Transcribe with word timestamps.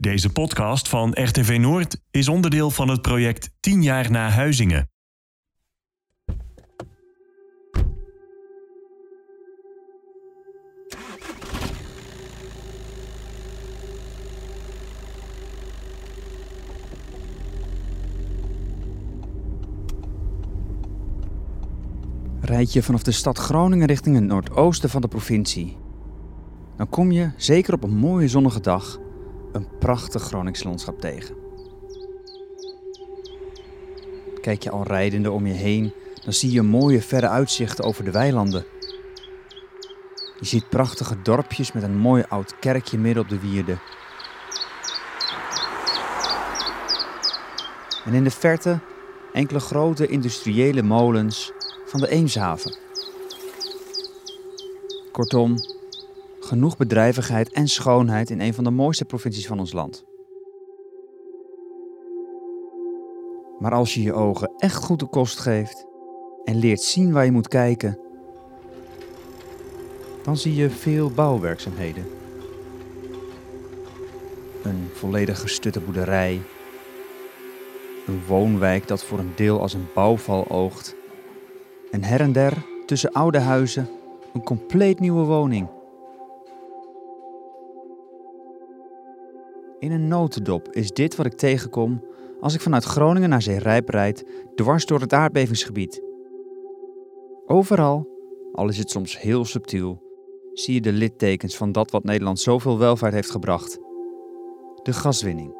Deze 0.00 0.32
podcast 0.32 0.88
van 0.88 1.10
RTV 1.10 1.58
Noord 1.60 2.00
is 2.10 2.28
onderdeel 2.28 2.70
van 2.70 2.88
het 2.88 3.02
project 3.02 3.50
10 3.60 3.82
jaar 3.82 4.10
na 4.10 4.28
Huizingen. 4.28 4.90
Rijd 22.40 22.72
je 22.72 22.82
vanaf 22.82 23.02
de 23.02 23.12
stad 23.12 23.38
Groningen 23.38 23.86
richting 23.86 24.14
het 24.14 24.24
noordoosten 24.24 24.90
van 24.90 25.00
de 25.00 25.08
provincie. 25.08 25.76
Dan 26.76 26.88
kom 26.88 27.12
je, 27.12 27.30
zeker 27.36 27.74
op 27.74 27.82
een 27.82 27.96
mooie 27.96 28.28
zonnige 28.28 28.60
dag, 28.60 28.98
een 29.52 29.66
prachtig 29.78 30.22
Gronings 30.22 30.64
landschap 30.64 31.00
tegen. 31.00 31.34
Kijk 34.40 34.62
je 34.62 34.70
al 34.70 34.82
rijdende 34.82 35.30
om 35.30 35.46
je 35.46 35.52
heen, 35.52 35.92
dan 36.24 36.32
zie 36.32 36.52
je 36.52 36.62
mooie 36.62 37.02
verre 37.02 37.28
uitzichten 37.28 37.84
over 37.84 38.04
de 38.04 38.10
weilanden. 38.10 38.64
Je 40.40 40.46
ziet 40.46 40.68
prachtige 40.68 41.22
dorpjes 41.22 41.72
met 41.72 41.82
een 41.82 41.96
mooi 41.96 42.24
oud 42.28 42.58
kerkje 42.58 42.98
midden 42.98 43.22
op 43.22 43.28
de 43.28 43.40
wierde. 43.40 43.78
En 48.04 48.14
in 48.14 48.24
de 48.24 48.30
verte 48.30 48.78
enkele 49.32 49.60
grote 49.60 50.06
industriële 50.06 50.82
molens 50.82 51.52
van 51.86 52.00
de 52.00 52.08
Eemshaven. 52.08 52.76
Kortom, 55.12 55.54
genoeg 56.50 56.76
bedrijvigheid 56.76 57.52
en 57.52 57.68
schoonheid 57.68 58.30
in 58.30 58.40
een 58.40 58.54
van 58.54 58.64
de 58.64 58.70
mooiste 58.70 59.04
provincies 59.04 59.46
van 59.46 59.58
ons 59.58 59.72
land. 59.72 60.04
Maar 63.58 63.72
als 63.72 63.94
je 63.94 64.02
je 64.02 64.12
ogen 64.12 64.52
echt 64.56 64.74
goed 64.74 64.98
de 64.98 65.06
kost 65.06 65.38
geeft 65.38 65.86
en 66.44 66.56
leert 66.56 66.80
zien 66.80 67.12
waar 67.12 67.24
je 67.24 67.32
moet 67.32 67.48
kijken, 67.48 67.98
dan 70.22 70.36
zie 70.36 70.54
je 70.54 70.70
veel 70.70 71.10
bouwwerkzaamheden. 71.10 72.04
Een 74.62 74.88
volledig 74.92 75.40
gestutte 75.40 75.80
boerderij, 75.80 76.40
een 78.06 78.22
woonwijk 78.26 78.88
dat 78.88 79.04
voor 79.04 79.18
een 79.18 79.32
deel 79.34 79.60
als 79.60 79.74
een 79.74 79.88
bouwval 79.94 80.48
oogt 80.48 80.94
en 81.90 82.04
her 82.04 82.20
en 82.20 82.32
der, 82.32 82.52
tussen 82.86 83.12
oude 83.12 83.38
huizen, 83.38 83.88
een 84.32 84.42
compleet 84.42 85.00
nieuwe 85.00 85.24
woning. 85.24 85.78
In 89.80 89.92
een 89.92 90.08
notendop 90.08 90.68
is 90.72 90.90
dit 90.90 91.16
wat 91.16 91.26
ik 91.26 91.32
tegenkom 91.32 92.04
als 92.40 92.54
ik 92.54 92.60
vanuit 92.60 92.84
Groningen 92.84 93.28
naar 93.28 93.42
Zeerijp 93.42 93.88
rijd, 93.88 94.24
dwars 94.54 94.86
door 94.86 95.00
het 95.00 95.12
aardbevingsgebied. 95.12 96.02
Overal, 97.46 98.08
al 98.52 98.68
is 98.68 98.78
het 98.78 98.90
soms 98.90 99.20
heel 99.20 99.44
subtiel, 99.44 100.02
zie 100.52 100.74
je 100.74 100.80
de 100.80 100.92
littekens 100.92 101.56
van 101.56 101.72
dat 101.72 101.90
wat 101.90 102.04
Nederland 102.04 102.38
zoveel 102.38 102.78
welvaart 102.78 103.14
heeft 103.14 103.30
gebracht: 103.30 103.78
de 104.82 104.92
gaswinning. 104.92 105.58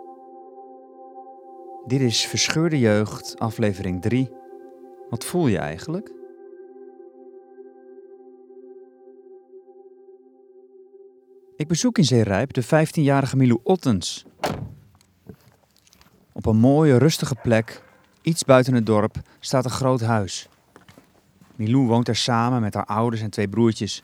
Dit 1.87 2.01
is 2.01 2.27
Verscheurde 2.27 2.79
Jeugd, 2.79 3.39
aflevering 3.39 4.03
3. 4.03 4.29
Wat 5.11 5.25
voel 5.25 5.47
je 5.47 5.59
eigenlijk? 5.59 6.20
Ik 11.61 11.69
bezoek 11.69 11.99
in 11.99 12.05
Zeerijp 12.05 12.53
de 12.53 12.65
15-jarige 12.65 13.37
Milou 13.37 13.61
Ottens. 13.63 14.25
Op 16.33 16.47
een 16.47 16.57
mooie, 16.57 16.97
rustige 16.99 17.35
plek, 17.35 17.83
iets 18.23 18.45
buiten 18.45 18.75
het 18.75 18.87
dorp, 18.87 19.17
staat 19.41 19.65
een 19.65 19.71
groot 19.71 20.01
huis. 20.01 20.49
Milou 21.57 21.87
woont 21.87 22.09
er 22.09 22.17
samen 22.17 22.61
met 22.61 22.75
haar 22.75 22.85
ouders 22.85 23.23
en 23.23 23.31
twee 23.31 23.49
broertjes. 23.49 24.03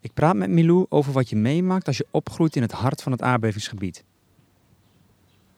Ik 0.00 0.14
praat 0.14 0.36
met 0.36 0.50
Milou 0.50 0.86
over 0.88 1.12
wat 1.12 1.28
je 1.28 1.36
meemaakt 1.36 1.86
als 1.86 1.96
je 1.96 2.06
opgroeit 2.10 2.56
in 2.56 2.62
het 2.62 2.72
hart 2.72 3.02
van 3.02 3.12
het 3.12 3.22
aardbevingsgebied. 3.22 4.04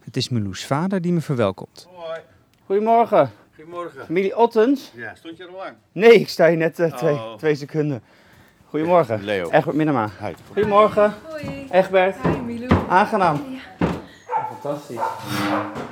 Het 0.01 0.17
is 0.17 0.29
Milou's 0.29 0.67
vader 0.67 1.01
die 1.01 1.13
me 1.13 1.21
verwelkomt. 1.21 1.89
Hoi, 1.95 2.21
Goedemorgen, 2.67 3.31
goedemorgen. 3.55 4.05
familie 4.05 4.37
Ottens. 4.37 4.93
Ja, 4.95 5.15
stond 5.15 5.37
je 5.37 5.43
er 5.43 5.49
al 5.49 5.57
lang? 5.57 5.75
Nee, 5.93 6.13
ik 6.21 6.29
sta 6.29 6.49
hier 6.49 6.57
net 6.57 6.79
eh, 6.79 6.97
twee, 6.97 7.15
Oh. 7.15 7.35
twee 7.37 7.55
seconden. 7.55 8.03
Goedemorgen. 8.69 9.25
Leo. 9.25 9.51
Egbert 9.51 9.77
Minema. 9.77 10.11
Hi. 10.21 10.33
Goedemorgen, 10.53 11.15
Hoi. 11.29 11.67
Egbert. 11.71 12.17
Hi 12.23 12.41
Milou. 12.41 12.89
Aangenaam. 12.89 13.41
Fantastisch. 14.49 14.97
We 14.97 15.03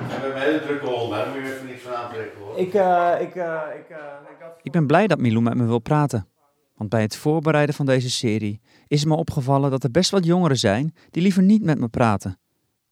hebben 0.07 0.35
een 0.35 0.41
hele 0.41 0.61
drukke 0.61 0.85
hond, 0.85 1.09
maar 1.09 1.25
daar 1.25 1.33
moet 1.33 1.45
je 1.45 1.53
even 1.53 1.65
niks 1.65 1.81
van 1.81 1.93
aantrekken 1.93 2.39
hoor. 2.39 2.57
Ik, 2.57 2.73
eh, 2.73 3.13
ik, 3.19 3.35
eh, 3.35 3.61
ik, 3.79 3.89
eh, 3.89 3.97
ik 4.29 4.37
had... 4.39 4.59
Ik 4.61 4.71
ben 4.71 4.87
blij 4.87 5.07
dat 5.07 5.19
Milou 5.19 5.41
met 5.41 5.53
me 5.53 5.65
wil 5.65 5.79
praten. 5.79 6.27
Want 6.75 6.89
bij 6.89 7.01
het 7.01 7.15
voorbereiden 7.15 7.75
van 7.75 7.85
deze 7.85 8.09
serie 8.09 8.61
is 8.87 9.05
me 9.05 9.15
opgevallen 9.15 9.71
dat 9.71 9.83
er 9.83 9.91
best 9.91 10.11
wat 10.11 10.25
jongeren 10.25 10.57
zijn 10.57 10.93
die 11.09 11.21
liever 11.21 11.43
niet 11.43 11.63
met 11.63 11.79
me 11.79 11.87
praten. 11.87 12.39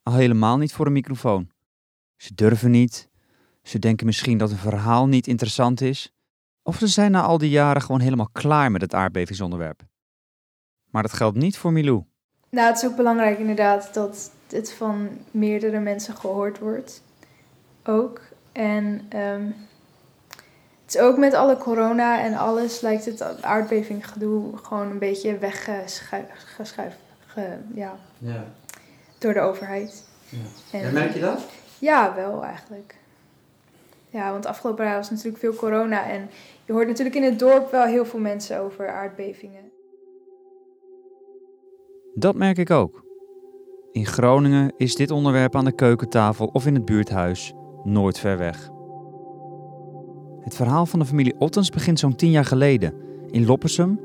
Al 0.03 0.13
helemaal 0.13 0.57
niet 0.57 0.73
voor 0.73 0.85
een 0.85 0.91
microfoon. 0.91 1.49
Ze 2.17 2.33
durven 2.33 2.71
niet. 2.71 3.09
Ze 3.63 3.79
denken 3.79 4.05
misschien 4.05 4.37
dat 4.37 4.51
een 4.51 4.57
verhaal 4.57 5.07
niet 5.07 5.27
interessant 5.27 5.81
is. 5.81 6.14
Of 6.67 6.77
ze 6.77 6.87
zijn 6.87 7.11
na 7.11 7.21
al 7.21 7.37
die 7.37 7.49
jaren 7.49 7.81
gewoon 7.81 8.01
helemaal 8.01 8.29
klaar 8.31 8.71
met 8.71 8.81
het 8.81 8.93
aardbevingsonderwerp. 8.93 9.81
Maar 10.91 11.01
dat 11.01 11.13
geldt 11.13 11.37
niet 11.37 11.57
voor 11.57 11.71
Milou. 11.71 12.03
Nou, 12.49 12.67
het 12.67 12.77
is 12.83 12.89
ook 12.89 12.95
belangrijk 12.95 13.39
inderdaad 13.39 13.93
dat 13.93 14.31
het 14.49 14.73
van 14.73 15.09
meerdere 15.31 15.79
mensen 15.79 16.15
gehoord 16.15 16.59
wordt. 16.59 17.01
Ook. 17.83 18.21
En 18.51 19.05
ehm, 19.09 19.45
het 20.85 20.95
is 20.95 20.97
ook 20.97 21.17
met 21.17 21.33
alle 21.33 21.57
corona 21.57 22.23
en 22.23 22.33
alles 22.33 22.81
lijkt 22.81 23.05
het 23.05 23.41
aardbevinggedoe 23.43 24.57
gewoon 24.57 24.91
een 24.91 24.99
beetje 24.99 25.37
weggeschuift. 25.37 26.97
Ge, 27.25 27.57
ja, 27.73 27.95
Ja. 28.17 28.43
door 29.17 29.33
de 29.33 29.39
overheid. 29.39 30.03
Ja. 30.29 30.79
En- 30.79 30.93
merk 30.93 31.13
je 31.13 31.19
dat? 31.19 31.45
Ja, 31.79 32.15
wel 32.15 32.43
eigenlijk. 32.43 32.95
Ja, 34.15 34.31
want 34.31 34.45
afgelopen 34.45 34.85
jaar 34.85 34.95
was 34.95 35.09
natuurlijk 35.09 35.37
veel 35.37 35.53
corona. 35.53 36.09
En 36.09 36.29
je 36.65 36.73
hoort 36.73 36.87
natuurlijk 36.87 37.15
in 37.15 37.23
het 37.23 37.39
dorp 37.39 37.71
wel 37.71 37.85
heel 37.85 38.05
veel 38.05 38.19
mensen 38.19 38.59
over 38.59 38.89
aardbevingen. 38.89 39.71
Dat 42.13 42.35
merk 42.35 42.57
ik 42.57 42.69
ook. 42.71 43.03
In 43.91 44.05
Groningen 44.05 44.73
is 44.77 44.95
dit 44.95 45.11
onderwerp 45.11 45.55
aan 45.55 45.65
de 45.65 45.75
keukentafel 45.75 46.45
of 46.45 46.65
in 46.65 46.73
het 46.73 46.85
buurthuis 46.85 47.53
nooit 47.83 48.19
ver 48.19 48.37
weg. 48.37 48.69
Het 50.39 50.55
verhaal 50.55 50.85
van 50.85 50.99
de 50.99 51.05
familie 51.05 51.39
Ottens 51.39 51.69
begint 51.69 51.99
zo'n 51.99 52.15
tien 52.15 52.31
jaar 52.31 52.45
geleden 52.45 52.93
in 53.29 53.45
Loppersum, 53.45 53.99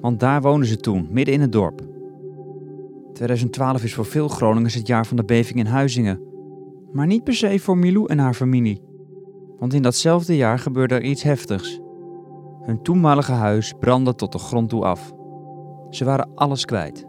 want 0.00 0.20
daar 0.20 0.40
woonden 0.40 0.68
ze 0.68 0.76
toen, 0.76 1.08
midden 1.10 1.34
in 1.34 1.40
het 1.40 1.52
dorp. 1.52 1.80
2012 3.12 3.84
is 3.84 3.94
voor 3.94 4.06
veel 4.06 4.28
Groningers 4.28 4.74
het 4.74 4.86
jaar 4.86 5.06
van 5.06 5.16
de 5.16 5.24
beving 5.24 5.58
in 5.58 5.66
Huizingen, 5.66 6.20
maar 6.92 7.06
niet 7.06 7.24
per 7.24 7.34
se 7.34 7.58
voor 7.58 7.78
Milou 7.78 8.06
en 8.06 8.18
haar 8.18 8.34
familie. 8.34 8.92
Want 9.64 9.76
in 9.76 9.82
datzelfde 9.82 10.36
jaar 10.36 10.58
gebeurde 10.58 10.94
er 10.94 11.02
iets 11.02 11.22
heftigs. 11.22 11.80
Hun 12.62 12.82
toenmalige 12.82 13.32
huis 13.32 13.72
brandde 13.80 14.14
tot 14.14 14.32
de 14.32 14.38
grond 14.38 14.68
toe 14.68 14.84
af. 14.84 15.12
Ze 15.90 16.04
waren 16.04 16.28
alles 16.34 16.64
kwijt. 16.64 17.06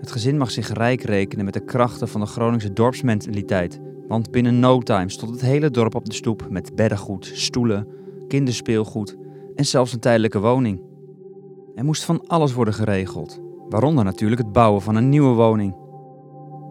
Het 0.00 0.10
gezin 0.10 0.36
mag 0.36 0.50
zich 0.50 0.72
rijk 0.72 1.02
rekenen 1.02 1.44
met 1.44 1.54
de 1.54 1.64
krachten 1.64 2.08
van 2.08 2.20
de 2.20 2.26
Groningse 2.26 2.72
dorpsmentaliteit. 2.72 3.80
Want 4.08 4.30
binnen 4.30 4.58
no 4.58 4.80
time 4.80 5.10
stond 5.10 5.30
het 5.30 5.40
hele 5.40 5.70
dorp 5.70 5.94
op 5.94 6.04
de 6.04 6.14
stoep 6.14 6.46
met 6.50 6.74
beddengoed, 6.74 7.30
stoelen, 7.34 7.88
kinderspeelgoed 8.28 9.16
en 9.54 9.64
zelfs 9.64 9.92
een 9.92 10.00
tijdelijke 10.00 10.40
woning. 10.40 10.82
Er 11.74 11.84
moest 11.84 12.04
van 12.04 12.26
alles 12.26 12.52
worden 12.52 12.74
geregeld, 12.74 13.40
waaronder 13.68 14.04
natuurlijk 14.04 14.40
het 14.40 14.52
bouwen 14.52 14.82
van 14.82 14.96
een 14.96 15.08
nieuwe 15.08 15.34
woning. 15.34 15.76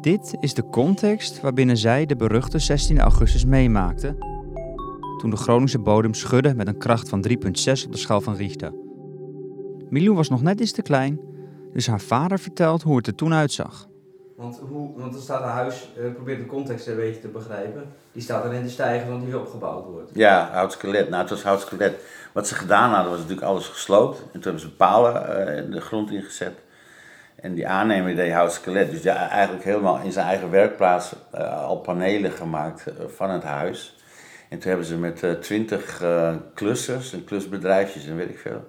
Dit 0.02 0.36
is 0.40 0.54
de 0.54 0.70
context 0.70 1.42
waarbinnen 1.42 1.78
zij 1.78 2.06
de 2.06 2.16
beruchte 2.16 2.60
16 2.60 3.00
augustus 3.00 3.46
meemaakte, 3.46 4.35
toen 5.18 5.30
de 5.30 5.38
Groningse 5.38 5.80
bodem 5.80 6.14
schudde 6.14 6.56
met 6.56 6.68
een 6.68 6.78
kracht 6.78 7.10
van 7.10 7.28
3,6 7.30 7.36
op 7.86 7.92
de 7.92 7.98
schaal 7.98 8.22
van 8.22 8.36
Richter. 8.36 8.74
Milou 9.90 10.16
was 10.16 10.30
nog 10.30 10.42
net 10.42 10.60
iets 10.60 10.72
te 10.72 10.82
klein 10.82 11.20
dus 11.76 11.88
haar 11.88 12.02
vader 12.02 12.40
vertelt 12.40 12.82
hoe 12.82 12.98
het 12.98 13.08
er 13.08 13.16
toen 13.16 13.34
uitzag. 13.34 13.88
Want, 14.36 14.60
hoe, 14.70 15.00
want 15.00 15.16
er 15.16 15.22
staat 15.22 15.42
een 15.42 15.48
huis, 15.48 15.90
uh, 15.98 16.14
probeer 16.14 16.38
de 16.38 16.46
context 16.46 16.88
een 16.88 16.96
beetje 16.96 17.22
te 17.22 17.28
begrijpen. 17.28 17.84
Die 18.12 18.22
staat 18.22 18.46
erin 18.46 18.64
te 18.64 18.70
stijgen 18.70 19.10
want 19.10 19.22
die 19.22 19.32
weer 19.32 19.40
opgebouwd 19.40 19.86
wordt. 19.86 20.12
Ja, 20.14 20.50
hout 20.52 20.72
skelet. 20.72 21.10
Nou, 21.10 21.22
het 21.22 21.30
was 21.30 21.44
hout 21.44 21.62
skelet. 21.62 21.94
Wat 22.34 22.48
ze 22.48 22.56
gedaan 22.56 22.90
hadden 22.90 23.12
was 23.12 23.20
natuurlijk 23.20 23.48
alles 23.48 23.68
gesloopt. 23.68 24.20
En 24.20 24.32
toen 24.32 24.42
hebben 24.42 24.62
ze 24.62 24.76
palen 24.76 25.48
uh, 25.48 25.58
in 25.58 25.72
de 25.72 25.82
grond 25.82 26.12
ingezet. 26.12 26.54
En 27.36 27.54
die 27.54 27.68
aannemer 27.68 28.16
deed 28.16 28.34
hout 28.34 28.54
skelet. 28.54 28.92
Dus 28.92 29.04
ja, 29.04 29.30
eigenlijk 29.30 29.64
helemaal 29.64 30.00
in 30.00 30.12
zijn 30.12 30.28
eigen 30.28 30.52
werkplaats 30.52 31.16
uh, 31.36 31.64
al 31.64 31.78
panelen 31.78 32.32
gemaakt 32.32 32.86
uh, 32.88 33.08
van 33.08 33.30
het 33.30 33.44
huis. 33.44 33.95
En 34.56 34.62
toen 34.62 34.70
hebben 34.70 34.88
ze 34.88 34.98
met 34.98 35.24
uh, 35.24 35.32
twintig 35.32 36.04
klussers 36.54 37.14
en 37.14 37.24
klusbedrijfjes 37.24 38.08
en 38.08 38.16
weet 38.16 38.30
ik 38.30 38.40
veel 38.40 38.68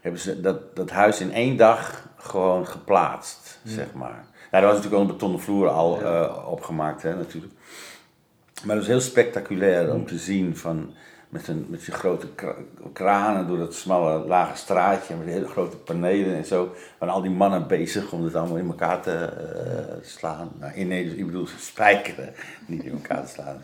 hebben 0.00 0.20
ze 0.20 0.40
dat, 0.40 0.76
dat 0.76 0.90
huis 0.90 1.20
in 1.20 1.32
één 1.32 1.56
dag 1.56 2.08
gewoon 2.16 2.66
geplaatst, 2.66 3.58
zeg 3.64 3.92
maar. 3.94 4.24
Ja, 4.50 4.58
er 4.58 4.64
was 4.64 4.74
natuurlijk 4.74 5.02
al 5.02 5.08
een 5.08 5.12
betonnen 5.12 5.40
vloer 5.40 5.68
al 5.68 6.02
eh, 6.02 6.48
opgemaakt, 6.50 7.02
hè, 7.02 7.16
natuurlijk. 7.16 7.52
Maar 8.64 8.76
het 8.76 8.86
was 8.86 8.94
heel 8.94 9.00
spectaculair 9.10 9.92
om 9.92 10.06
te 10.06 10.18
zien 10.18 10.56
van, 10.56 10.94
met, 11.28 11.48
een, 11.48 11.66
met 11.68 11.84
die 11.84 11.94
grote 11.94 12.28
kra- 12.34 12.54
kranen 12.92 13.46
door 13.46 13.58
dat 13.58 13.74
smalle 13.74 14.26
lage 14.26 14.56
straatje, 14.56 15.14
met 15.14 15.26
hele 15.26 15.48
grote 15.48 15.76
panelen 15.76 16.36
en 16.36 16.44
zo. 16.44 16.74
Waren 16.98 17.14
al 17.14 17.22
die 17.22 17.30
mannen 17.30 17.66
bezig 17.66 18.12
om 18.12 18.24
het 18.24 18.34
allemaal 18.34 18.56
in 18.56 18.66
elkaar 18.66 19.00
te 19.00 19.12
eh, 19.12 19.96
slaan. 20.02 20.50
Nou, 20.58 20.74
in, 20.74 20.88
nee, 20.88 21.04
dus 21.04 21.12
ik 21.12 21.26
bedoel 21.26 21.46
spijkeren, 21.72 22.34
niet 22.66 22.84
in 22.84 22.92
elkaar 22.92 23.24
te 23.24 23.30
slaan. 23.30 23.60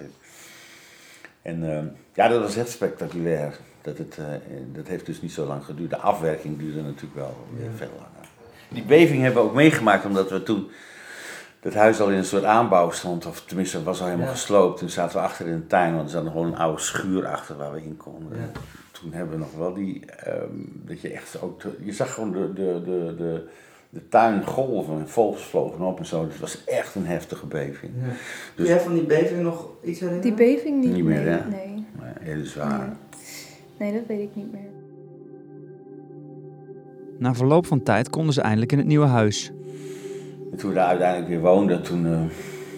En 1.47 1.71
eh, 1.77 1.85
ja, 2.15 2.29
dat 2.29 2.41
was 2.41 2.57
echt 2.57 2.69
spectaculair. 2.71 3.59
Dat, 3.83 3.99
het, 3.99 4.19
eh, 4.19 4.25
dat 4.73 4.87
heeft 4.89 5.07
dus 5.07 5.21
niet 5.23 5.33
zo 5.33 5.47
lang 5.47 5.65
geduurd. 5.65 5.91
De 5.91 5.97
afwerking 5.97 6.59
duurde 6.59 6.83
natuurlijk 6.83 7.15
wel 7.15 7.37
weer 7.57 7.71
veel 7.77 7.91
langer. 7.95 8.29
Die 8.69 8.83
beving 8.85 9.23
hebben 9.23 9.43
we 9.43 9.49
ook 9.49 9.55
meegemaakt 9.55 10.05
omdat 10.05 10.31
we 10.31 10.43
toen 10.43 10.69
het 11.61 11.75
huis 11.75 12.01
al 12.01 12.11
in 12.11 12.17
een 12.17 12.25
soort 12.25 12.45
aanbouw 12.45 12.91
stond, 12.91 13.27
of 13.27 13.45
tenminste 13.45 13.83
was 13.83 14.01
al 14.01 14.07
helemaal 14.07 14.27
Ja. 14.27 14.33
gesloopt. 14.33 14.79
Toen 14.79 14.89
zaten 14.91 15.17
we 15.17 15.23
achter 15.23 15.47
in 15.47 15.57
de 15.57 15.67
tuin, 15.67 15.95
want 15.95 16.05
er 16.05 16.11
zat 16.11 16.23
nog 16.25 16.33
gewoon 16.33 16.47
een 16.47 16.59
oude 16.59 16.81
schuur 16.83 17.27
achter 17.27 17.57
waar 17.57 17.73
we 17.73 17.83
in 17.83 17.97
konden. 17.97 18.39
Ja. 18.39 18.61
Toen 18.91 19.13
hebben 19.13 19.33
we 19.35 19.39
nog 19.41 19.53
wel 19.55 19.75
die, 19.75 20.05
ehm, 20.07 20.51
dat 20.75 21.01
je 21.01 21.09
echt 21.13 21.41
ook, 21.43 21.61
te- 21.61 21.77
je 21.85 21.93
zag 21.93 22.15
gewoon 22.15 22.33
de, 22.33 22.53
de, 22.53 22.81
de, 22.85 23.15
de, 23.17 23.49
de 23.97 24.09
tuin 24.09 24.47
golven 24.47 24.99
en 24.99 25.09
vogels 25.09 25.45
vlogen 25.45 25.81
op 25.85 25.99
en 25.99 26.07
zo. 26.07 26.25
Dus 26.25 26.33
het 26.33 26.41
was 26.41 26.65
echt 26.65 26.95
een 26.95 27.07
heftige 27.07 27.47
beving. 27.47 27.93
Ja. 28.01 28.07
Dus- 28.09 28.17
Kun 28.55 28.65
jij 28.65 28.81
van 28.81 28.95
die 28.95 29.03
beving 29.05 29.43
nog 29.43 29.69
iets 29.85 30.01
herinneren? 30.01 30.37
Die 30.37 30.47
beving 30.47 30.85
niet, 30.85 30.93
Niet 30.95 31.05
meer, 31.05 31.23
nee, 31.23 31.29
hè? 31.29 31.49
nee. 31.49 31.85
Maar 31.99 32.17
heel 32.21 32.45
zwaar. 32.45 32.79
Nee. 32.79 33.91
Nee, 33.91 33.99
dat 33.99 34.09
weet 34.09 34.21
ik 34.21 34.31
niet 34.35 34.53
meer. 34.53 34.69
Na 37.19 37.35
verloop 37.35 37.67
van 37.67 37.83
tijd 37.83 38.11
konden 38.11 38.35
ze 38.35 38.41
eindelijk 38.41 38.73
in 38.73 38.79
het 38.79 38.87
nieuwe 38.87 39.07
huis. 39.07 39.53
En 40.53 40.59
toen 40.59 40.69
we 40.69 40.75
daar 40.75 40.87
uiteindelijk 40.89 41.29
weer 41.29 41.41
woonden, 41.41 41.83
toen 41.83 42.07
eh, 42.07 42.21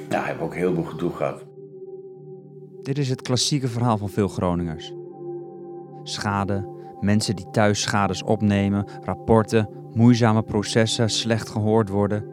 ja, 0.09 0.19
hebben 0.25 0.38
we 0.38 0.44
ook 0.44 0.55
heel 0.55 0.75
veel 0.75 0.82
gedoe 0.82 1.11
gehad. 1.11 1.44
Dit 2.82 2.99
is 2.99 3.09
het 3.09 3.23
klassieke 3.23 3.69
verhaal 3.69 3.99
van 3.99 4.09
veel 4.09 4.29
Groningers. 4.29 4.93
Schade, 6.03 6.69
mensen 7.00 7.37
die 7.37 7.50
thuis 7.50 7.81
schades 7.82 8.23
opnemen, 8.23 8.87
rapporten, 9.05 9.69
moeizame 9.99 10.43
processen, 10.43 11.11
slecht 11.11 11.49
gehoord 11.49 11.89
worden. 11.89 12.25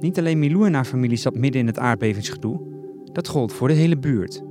Niet 0.00 0.18
alleen 0.18 0.38
Milou 0.38 0.66
en 0.66 0.74
haar 0.74 0.84
familie 0.84 1.16
zat 1.16 1.34
midden 1.34 1.60
in 1.60 1.66
het 1.66 1.78
aardbevingsgedoe, 1.78 2.60
dat 3.12 3.28
gold 3.28 3.52
voor 3.52 3.68
de 3.68 3.74
hele 3.74 3.98
buurt. 3.98 4.42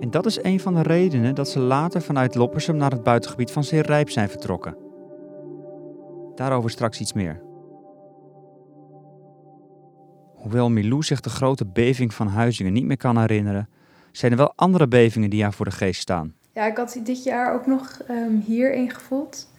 En 0.00 0.10
dat 0.10 0.26
is 0.26 0.42
een 0.42 0.60
van 0.60 0.74
de 0.74 0.82
redenen 0.82 1.34
dat 1.34 1.48
ze 1.48 1.58
later 1.58 2.02
vanuit 2.02 2.34
Loppersum 2.34 2.76
naar 2.76 2.90
het 2.90 3.02
buitengebied 3.02 3.50
van 3.50 3.64
Zeerijp 3.64 4.10
zijn 4.10 4.28
vertrokken. 4.28 4.76
Daarover 6.34 6.70
straks 6.70 7.00
iets 7.00 7.12
meer. 7.12 7.42
Hoewel 10.34 10.70
Milou 10.70 11.02
zich 11.02 11.20
de 11.20 11.30
grote 11.30 11.66
beving 11.66 12.14
van 12.14 12.26
Huizingen 12.26 12.72
niet 12.72 12.86
meer 12.86 12.96
kan 12.96 13.18
herinneren, 13.18 13.68
zijn 14.12 14.32
er 14.32 14.38
wel 14.38 14.52
andere 14.56 14.88
bevingen 14.88 15.30
die 15.30 15.42
haar 15.42 15.52
voor 15.52 15.64
de 15.64 15.70
geest 15.70 16.00
staan. 16.00 16.34
Ja, 16.52 16.66
ik 16.66 16.76
had 16.76 17.00
dit 17.04 17.24
jaar 17.24 17.54
ook 17.54 17.66
nog 17.66 18.00
ehm, 18.06 18.36
hier 18.44 18.74
ingevoeld. 18.74 19.49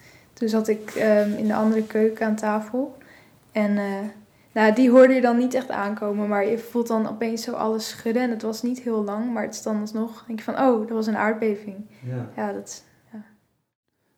Toen 0.41 0.49
zat 0.49 0.67
ik 0.67 0.91
ehm, 0.91 1.33
in 1.33 1.47
de 1.47 1.53
andere 1.53 1.83
keuken 1.83 2.25
aan 2.25 2.35
tafel. 2.35 2.97
En 3.51 3.77
eh, 3.77 3.85
nou, 4.53 4.73
die 4.73 4.89
hoorde 4.89 5.13
je 5.13 5.21
dan 5.21 5.37
niet 5.37 5.53
echt 5.53 5.69
aankomen, 5.69 6.27
maar 6.27 6.45
je 6.45 6.57
voelt 6.57 6.87
dan 6.87 7.09
opeens 7.09 7.43
zo 7.43 7.51
alles 7.51 7.89
schudden. 7.89 8.23
En 8.23 8.29
het 8.29 8.41
was 8.41 8.61
niet 8.61 8.79
heel 8.79 9.03
lang, 9.03 9.33
maar 9.33 9.43
het 9.43 9.53
is 9.53 9.61
dan 9.61 9.79
alsnog, 9.79 10.23
denk 10.27 10.39
je 10.39 10.45
van, 10.45 10.59
oh, 10.59 10.79
dat 10.79 10.89
was 10.89 11.07
een 11.07 11.17
aardbeving. 11.17 11.75
Ja. 12.05 12.29
Ja, 12.35 12.53
dat, 12.53 12.83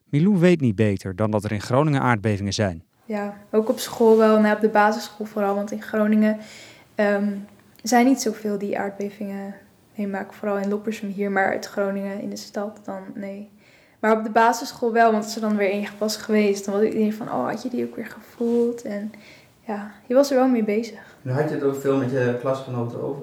Milou 0.04 0.38
weet 0.38 0.60
niet 0.60 0.76
beter 0.76 1.16
dan 1.16 1.30
dat 1.30 1.44
er 1.44 1.52
in 1.52 1.60
Groningen 1.60 2.00
aardbevingen 2.00 2.52
zijn. 2.52 2.82
ja 3.04 3.36
ook 3.50 3.68
op 3.68 3.78
school 3.78 4.16
wel, 4.16 4.40
nou, 4.40 4.54
op 4.54 4.60
de 4.60 4.68
basisschool 4.68 5.26
vooral, 5.26 5.54
want 5.54 5.70
in 5.70 5.82
Groningen 5.82 6.38
ehm, 6.94 7.32
zijn 7.82 8.06
niet 8.06 8.20
zoveel 8.20 8.58
die 8.58 8.78
aardbevingen 8.78 9.54
meemaken. 9.96 10.34
Vooral 10.34 10.58
in 10.58 10.68
Loppersum 10.68 11.08
hier, 11.08 11.30
maar 11.30 11.52
uit 11.52 11.66
Groningen 11.66 12.20
in 12.20 12.30
de 12.30 12.36
stad 12.36 12.80
dan, 12.84 13.02
nee. 13.14 13.50
Maar 14.04 14.16
op 14.16 14.24
de 14.24 14.30
basisschool 14.30 14.92
wel, 14.92 15.12
want 15.12 15.24
als 15.24 15.34
er 15.34 15.40
dan 15.40 15.56
weer 15.56 15.70
één 15.70 15.88
was 15.98 16.16
geweest, 16.16 16.64
dan 16.64 16.74
was 16.74 16.82
iedereen 16.82 17.12
van, 17.12 17.26
oh, 17.26 17.46
had 17.46 17.62
je 17.62 17.68
die 17.68 17.84
ook 17.84 17.96
weer 17.96 18.06
gevoeld? 18.06 18.82
En 18.82 19.12
ja, 19.66 19.92
je 20.06 20.14
was 20.14 20.30
er 20.30 20.36
wel 20.36 20.48
mee 20.48 20.64
bezig. 20.64 21.16
Nu 21.22 21.32
had 21.32 21.48
je 21.48 21.54
het 21.54 21.64
ook 21.64 21.80
veel 21.80 21.96
met 21.96 22.10
je 22.10 22.36
klasgenoten 22.40 23.02
over. 23.02 23.22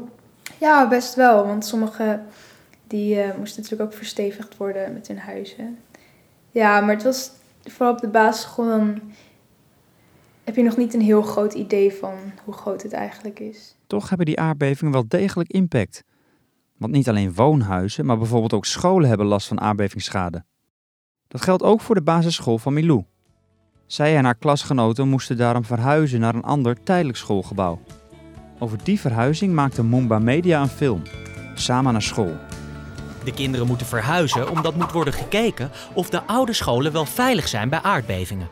Ja, 0.57 0.87
best 0.87 1.15
wel, 1.15 1.45
want 1.45 1.65
sommigen 1.65 2.25
die 2.87 3.21
eh, 3.21 3.37
moesten 3.37 3.61
natuurlijk 3.61 3.91
ook 3.91 3.97
verstevigd 3.97 4.57
worden 4.57 4.93
met 4.93 5.07
hun 5.07 5.19
huizen. 5.19 5.77
Ja, 6.51 6.79
maar 6.79 6.95
het 6.95 7.03
was 7.03 7.31
vooral 7.63 7.93
op 7.93 8.01
de 8.01 8.07
basisschool 8.07 8.65
dan 8.65 9.01
heb 10.43 10.55
je 10.55 10.63
nog 10.63 10.77
niet 10.77 10.93
een 10.93 11.01
heel 11.01 11.21
groot 11.21 11.53
idee 11.53 11.93
van 11.93 12.13
hoe 12.43 12.53
groot 12.53 12.83
het 12.83 12.93
eigenlijk 12.93 13.39
is. 13.39 13.75
Toch 13.87 14.09
hebben 14.09 14.25
die 14.27 14.39
aardbevingen 14.39 14.93
wel 14.93 15.07
degelijk 15.07 15.49
impact. 15.49 16.03
Want 16.77 16.93
niet 16.93 17.09
alleen 17.09 17.33
woonhuizen, 17.33 18.05
maar 18.05 18.17
bijvoorbeeld 18.17 18.53
ook 18.53 18.65
scholen 18.65 19.09
hebben 19.09 19.27
last 19.27 19.47
van 19.47 19.61
aardbevingsschade. 19.61 20.43
Dat 21.31 21.41
geldt 21.41 21.63
ook 21.63 21.81
voor 21.81 21.95
de 21.95 22.01
basisschool 22.01 22.57
van 22.57 22.73
Milou. 22.73 23.03
Zij 23.85 24.17
en 24.17 24.23
haar 24.23 24.35
klasgenoten 24.35 25.07
moesten 25.07 25.37
daarom 25.37 25.65
verhuizen 25.65 26.19
naar 26.19 26.35
een 26.35 26.43
ander 26.43 26.83
tijdelijk 26.83 27.17
schoolgebouw. 27.17 27.79
Over 28.59 28.77
die 28.83 28.99
verhuizing 28.99 29.53
maakte 29.53 29.83
Moomba 29.83 30.19
Media 30.19 30.61
een 30.61 30.67
film, 30.67 31.01
samen 31.55 31.91
naar 31.91 32.01
school. 32.01 32.37
De 33.23 33.33
kinderen 33.33 33.67
moeten 33.67 33.85
verhuizen 33.85 34.49
omdat 34.49 34.75
moet 34.75 34.91
worden 34.91 35.13
gekeken 35.13 35.71
of 35.93 36.09
de 36.09 36.23
oude 36.23 36.53
scholen 36.53 36.91
wel 36.91 37.05
veilig 37.05 37.47
zijn 37.47 37.69
bij 37.69 37.81
aardbevingen. 37.81 38.49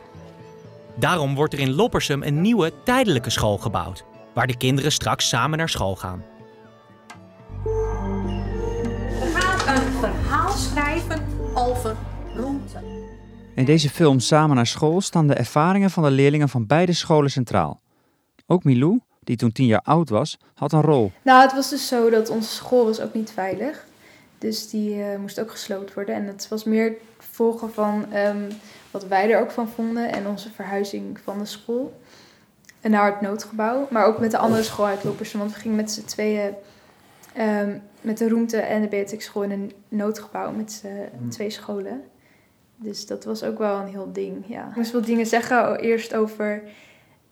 Daarom 0.94 1.34
wordt 1.34 1.52
er 1.52 1.60
in 1.60 1.74
Loppersum 1.74 2.22
een 2.22 2.40
nieuwe 2.40 2.72
tijdelijke 2.84 3.30
school 3.30 3.58
gebouwd, 3.58 4.04
waar 4.34 4.46
de 4.46 4.56
kinderen 4.56 4.92
straks 4.92 5.28
samen 5.28 5.58
naar 5.58 5.68
school 5.68 5.96
gaan. 5.96 6.29
In 13.54 13.64
deze 13.64 13.90
film 13.90 14.20
Samen 14.20 14.56
naar 14.56 14.66
school 14.66 15.00
staan 15.00 15.26
de 15.26 15.34
ervaringen 15.34 15.90
van 15.90 16.02
de 16.02 16.10
leerlingen 16.10 16.48
van 16.48 16.66
beide 16.66 16.92
scholen 16.92 17.30
centraal. 17.30 17.80
Ook 18.46 18.64
Milou, 18.64 19.00
die 19.20 19.36
toen 19.36 19.52
tien 19.52 19.66
jaar 19.66 19.80
oud 19.82 20.08
was, 20.08 20.38
had 20.54 20.72
een 20.72 20.82
rol. 20.82 21.12
Nou, 21.22 21.42
het 21.42 21.52
was 21.52 21.70
dus 21.70 21.88
zo 21.88 22.10
dat 22.10 22.30
onze 22.30 22.50
school 22.50 22.84
was 22.84 23.00
ook 23.00 23.14
niet 23.14 23.30
veilig. 23.30 23.86
Dus 24.38 24.70
die 24.70 25.02
eh, 25.02 25.18
moest 25.18 25.40
ook 25.40 25.50
gesloopt 25.50 25.94
worden. 25.94 26.14
En 26.14 26.26
het 26.26 26.48
was 26.48 26.64
meer 26.64 26.92
volgen 27.18 27.72
van 27.72 28.12
ehm, 28.12 28.50
wat 28.90 29.06
wij 29.06 29.30
er 29.30 29.40
ook 29.40 29.50
van 29.50 29.68
vonden 29.68 30.12
en 30.12 30.26
onze 30.26 30.50
verhuizing 30.50 31.18
van 31.24 31.38
de 31.38 31.44
school. 31.44 32.00
En 32.80 32.90
naar 32.90 33.12
het 33.12 33.20
noodgebouw. 33.20 33.86
Maar 33.90 34.06
ook 34.06 34.18
met 34.18 34.30
de 34.30 34.38
andere 34.38 34.62
school 34.62 34.86
uit 34.86 35.04
Loppersum. 35.04 35.38
Want 35.38 35.52
we 35.52 35.58
gingen 35.58 35.76
met 35.76 35.90
z'n 35.90 36.04
tweeën 36.04 36.54
ehm, 37.34 37.78
met 38.00 38.18
de 38.18 38.28
Roemte 38.28 38.56
en 38.56 38.82
de 38.82 38.88
Beatrix 38.88 39.24
school 39.24 39.42
in 39.42 39.50
een 39.50 39.72
noodgebouw 39.88 40.52
met 40.52 40.72
z'n 40.72 41.28
twee 41.28 41.50
scholen. 41.50 42.02
Dus 42.82 43.06
dat 43.06 43.24
was 43.24 43.42
ook 43.42 43.58
wel 43.58 43.80
een 43.80 43.88
heel 43.88 44.12
ding, 44.12 44.44
ja. 44.46 44.68
Ik 44.68 44.76
moest 44.76 44.92
wel 44.92 45.00
dingen 45.02 45.26
zeggen, 45.26 45.80
eerst 45.80 46.14
over 46.14 46.62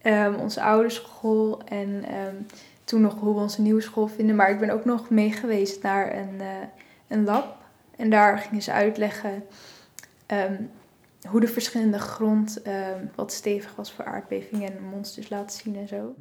ehm, 0.02 0.35
onze 0.35 0.62
oude 0.62 0.90
school 0.90 1.62
en 1.64 2.05
ehm, 2.05 2.35
toen 2.85 3.00
nog 3.00 3.21
hoe 3.21 3.35
we 3.35 3.40
onze 3.40 3.62
nieuwe 3.62 3.81
school 3.81 4.07
vinden. 4.07 4.37
Maar 4.37 4.50
ik 4.50 4.59
ben 4.59 4.71
ook 4.71 4.85
nog 4.85 5.11
mee 5.11 5.33
geweest 5.33 5.83
naar 5.83 6.17
een, 6.17 6.40
eh, 6.40 6.47
een 7.09 7.25
lab. 7.25 7.57
En 7.97 8.11
daar 8.11 8.38
gingen 8.38 8.62
ze 8.62 8.73
uitleggen 8.73 9.45
ehm, 10.26 10.62
hoe 11.28 11.40
de 11.40 11.49
verschillende 11.49 11.99
grond 11.99 12.62
wat 13.14 13.33
stevig 13.33 13.76
was 13.76 13.93
voor 13.93 14.05
aardbevingen 14.05 14.76
en 14.76 14.83
monsters 14.90 15.28
laten 15.28 15.61
zien 15.61 15.76
en 15.76 15.88
zo. 15.88 16.14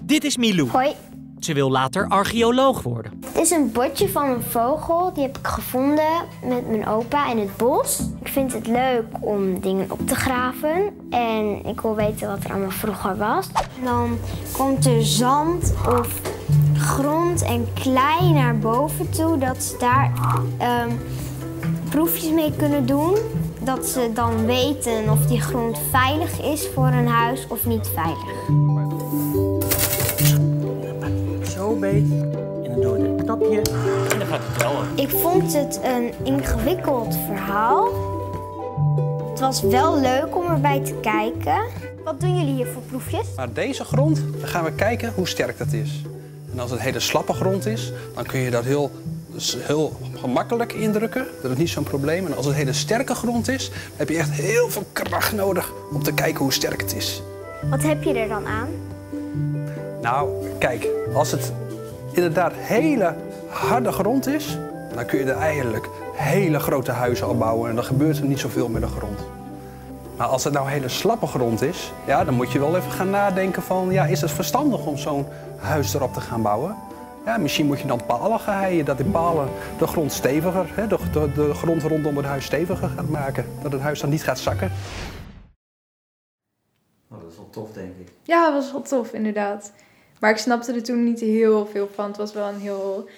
Dit 0.00 0.24
is 0.24 0.36
Milou. 0.36 0.68
Hoi, 0.70 0.92
Ze 1.38 1.54
wil 1.54 1.70
later 1.70 2.08
archeoloog 2.08 2.82
worden. 2.82 3.12
dit 3.20 3.42
is 3.42 3.50
een 3.50 3.72
botje 3.72 4.08
van 4.08 4.28
een 4.28 4.42
vogel. 4.42 5.12
Die 5.14 5.22
heb 5.22 5.38
ik 5.38 5.46
gevonden 5.46 6.24
met 6.44 6.68
mijn 6.70 6.86
opa 6.86 7.30
in 7.30 7.38
het 7.38 7.56
bos. 7.56 8.00
Ik 8.20 8.28
vind 8.28 8.52
het 8.52 8.66
leuk 8.66 9.04
om 9.20 9.60
dingen 9.60 9.90
op 9.90 10.08
te 10.08 10.14
graven. 10.14 10.82
En 11.10 11.66
ik 11.66 11.80
wil 11.80 11.94
weten 11.94 12.28
wat 12.28 12.44
er 12.44 12.50
allemaal 12.50 12.70
vroeger 12.70 13.16
was. 13.16 13.48
Dan 13.84 14.18
komt 14.52 14.86
er 14.86 15.04
zand 15.04 15.74
of 15.88 16.20
grond 16.76 17.42
en 17.42 17.66
klei 17.74 18.32
naar 18.32 18.58
boven 18.58 19.10
toe. 19.10 19.38
Dat 19.38 19.62
ze 19.62 19.76
daar 19.78 20.12
ehm, 20.58 20.90
proefjes 21.88 22.30
mee 22.30 22.52
kunnen 22.56 22.86
doen. 22.86 23.14
Dat 23.62 23.86
ze 23.86 24.10
dan 24.14 24.46
weten 24.46 25.10
of 25.10 25.26
die 25.26 25.40
grond 25.40 25.78
veilig 25.90 26.42
is 26.42 26.68
voor 26.74 26.86
een 26.86 27.08
huis 27.08 27.46
of 27.48 27.66
niet 27.66 27.90
veilig. 27.94 28.48
Beet. 31.80 32.04
En 32.64 32.70
dan 32.70 32.80
doe 32.80 32.98
je 32.98 33.14
het 33.16 33.26
tapje. 33.26 33.56
En 34.12 34.18
dan 34.18 34.28
gaat 34.28 34.40
het 34.42 34.58
tellen. 34.58 34.86
Ik 34.94 35.10
vond 35.10 35.52
het 35.52 35.80
een 35.82 36.12
ingewikkeld 36.22 37.16
verhaal. 37.26 37.88
Het 39.30 39.40
was 39.40 39.62
wel 39.62 40.00
leuk 40.00 40.36
om 40.36 40.46
erbij 40.46 40.80
te 40.84 40.94
kijken. 41.02 41.60
Wat 42.04 42.20
doen 42.20 42.36
jullie 42.36 42.54
hier 42.54 42.66
voor 42.66 42.82
proefjes? 42.82 43.26
Maar 43.36 43.52
deze 43.52 43.84
grond, 43.84 44.22
dan 44.38 44.48
gaan 44.48 44.64
we 44.64 44.72
kijken 44.72 45.12
hoe 45.14 45.28
sterk 45.28 45.58
dat 45.58 45.72
is. 45.72 46.02
En 46.52 46.60
als 46.60 46.70
het 46.70 46.80
hele 46.80 47.00
slappe 47.00 47.32
grond 47.32 47.66
is, 47.66 47.92
dan 48.14 48.24
kun 48.24 48.40
je 48.40 48.50
dat 48.50 48.64
heel 48.64 48.90
dus 49.32 49.56
heel 49.60 49.96
gemakkelijk 50.14 50.72
indrukken. 50.72 51.26
Dat 51.42 51.50
is 51.50 51.56
niet 51.56 51.68
zo'n 51.68 51.84
probleem. 51.84 52.26
En 52.26 52.36
als 52.36 52.46
het 52.46 52.54
hele 52.54 52.72
sterke 52.72 53.14
grond 53.14 53.48
is, 53.48 53.68
dan 53.68 53.78
heb 53.96 54.08
je 54.08 54.16
echt 54.16 54.30
heel 54.30 54.68
veel 54.70 54.84
kracht 54.92 55.32
nodig 55.32 55.72
om 55.92 56.02
te 56.02 56.14
kijken 56.14 56.42
hoe 56.42 56.52
sterk 56.52 56.80
het 56.80 56.94
is. 56.94 57.22
Wat 57.70 57.82
heb 57.82 58.02
je 58.02 58.12
er 58.12 58.28
dan 58.28 58.46
aan? 58.46 58.68
Nou, 60.02 60.46
kijk, 60.58 60.88
als 61.14 61.30
het 61.30 61.52
inderdaad 62.12 62.52
hele 62.54 63.14
harde 63.48 63.92
grond 63.92 64.26
is, 64.26 64.58
dan 64.94 65.06
kun 65.06 65.18
je 65.18 65.24
er 65.24 65.38
eigenlijk 65.38 65.88
hele 66.14 66.60
grote 66.60 66.90
huizen 66.90 67.28
op 67.28 67.38
bouwen 67.38 67.68
en 67.68 67.74
dan 67.74 67.84
gebeurt 67.84 68.18
er 68.18 68.24
niet 68.24 68.38
zoveel 68.38 68.68
met 68.68 68.82
de 68.82 68.88
grond. 68.88 69.18
Maar 70.16 70.26
als 70.26 70.44
het 70.44 70.52
nou 70.52 70.68
hele 70.68 70.88
slappe 70.88 71.26
grond 71.26 71.62
is, 71.62 71.92
ja, 72.06 72.24
dan 72.24 72.34
moet 72.34 72.52
je 72.52 72.58
wel 72.58 72.76
even 72.76 72.90
gaan 72.90 73.10
nadenken 73.10 73.62
van, 73.62 73.90
ja, 73.90 74.04
is 74.04 74.20
het 74.20 74.30
verstandig 74.30 74.86
om 74.86 74.96
zo'n 74.96 75.26
huis 75.56 75.94
erop 75.94 76.14
te 76.14 76.20
gaan 76.20 76.42
bouwen? 76.42 76.76
Ja, 77.24 77.36
misschien 77.36 77.66
moet 77.66 77.80
je 77.80 77.86
dan 77.86 78.06
palen 78.06 78.40
gaan 78.40 78.58
heien, 78.58 78.84
dat 78.84 78.96
die 78.96 79.06
palen 79.06 79.48
de 79.78 79.86
grond 79.86 80.12
steviger, 80.12 80.66
hè, 80.74 80.86
de, 80.86 80.98
de, 81.12 81.32
de 81.32 81.54
grond 81.54 81.82
rondom 81.82 82.16
het 82.16 82.26
huis 82.26 82.44
steviger 82.44 82.88
gaat 82.88 83.08
maken. 83.08 83.46
Dat 83.62 83.72
het 83.72 83.80
huis 83.80 84.00
dan 84.00 84.10
niet 84.10 84.22
gaat 84.22 84.38
zakken. 84.38 84.72
Oh, 87.10 87.20
dat 87.20 87.30
is 87.30 87.36
wel 87.36 87.50
tof, 87.50 87.72
denk 87.72 87.98
ik. 87.98 88.12
Ja, 88.22 88.44
het 88.44 88.54
was 88.54 88.72
wel 88.72 88.82
tof, 88.82 89.12
inderdaad. 89.12 89.72
Maar 90.20 90.30
ik 90.30 90.36
snapte 90.36 90.72
er 90.72 90.82
toen 90.82 91.04
niet 91.04 91.20
heel 91.20 91.66
veel 91.66 91.88
van. 91.94 92.06
Het 92.06 92.16
was 92.16 92.32
wel 92.32 92.48
een 92.48 92.60
heel... 92.60 93.08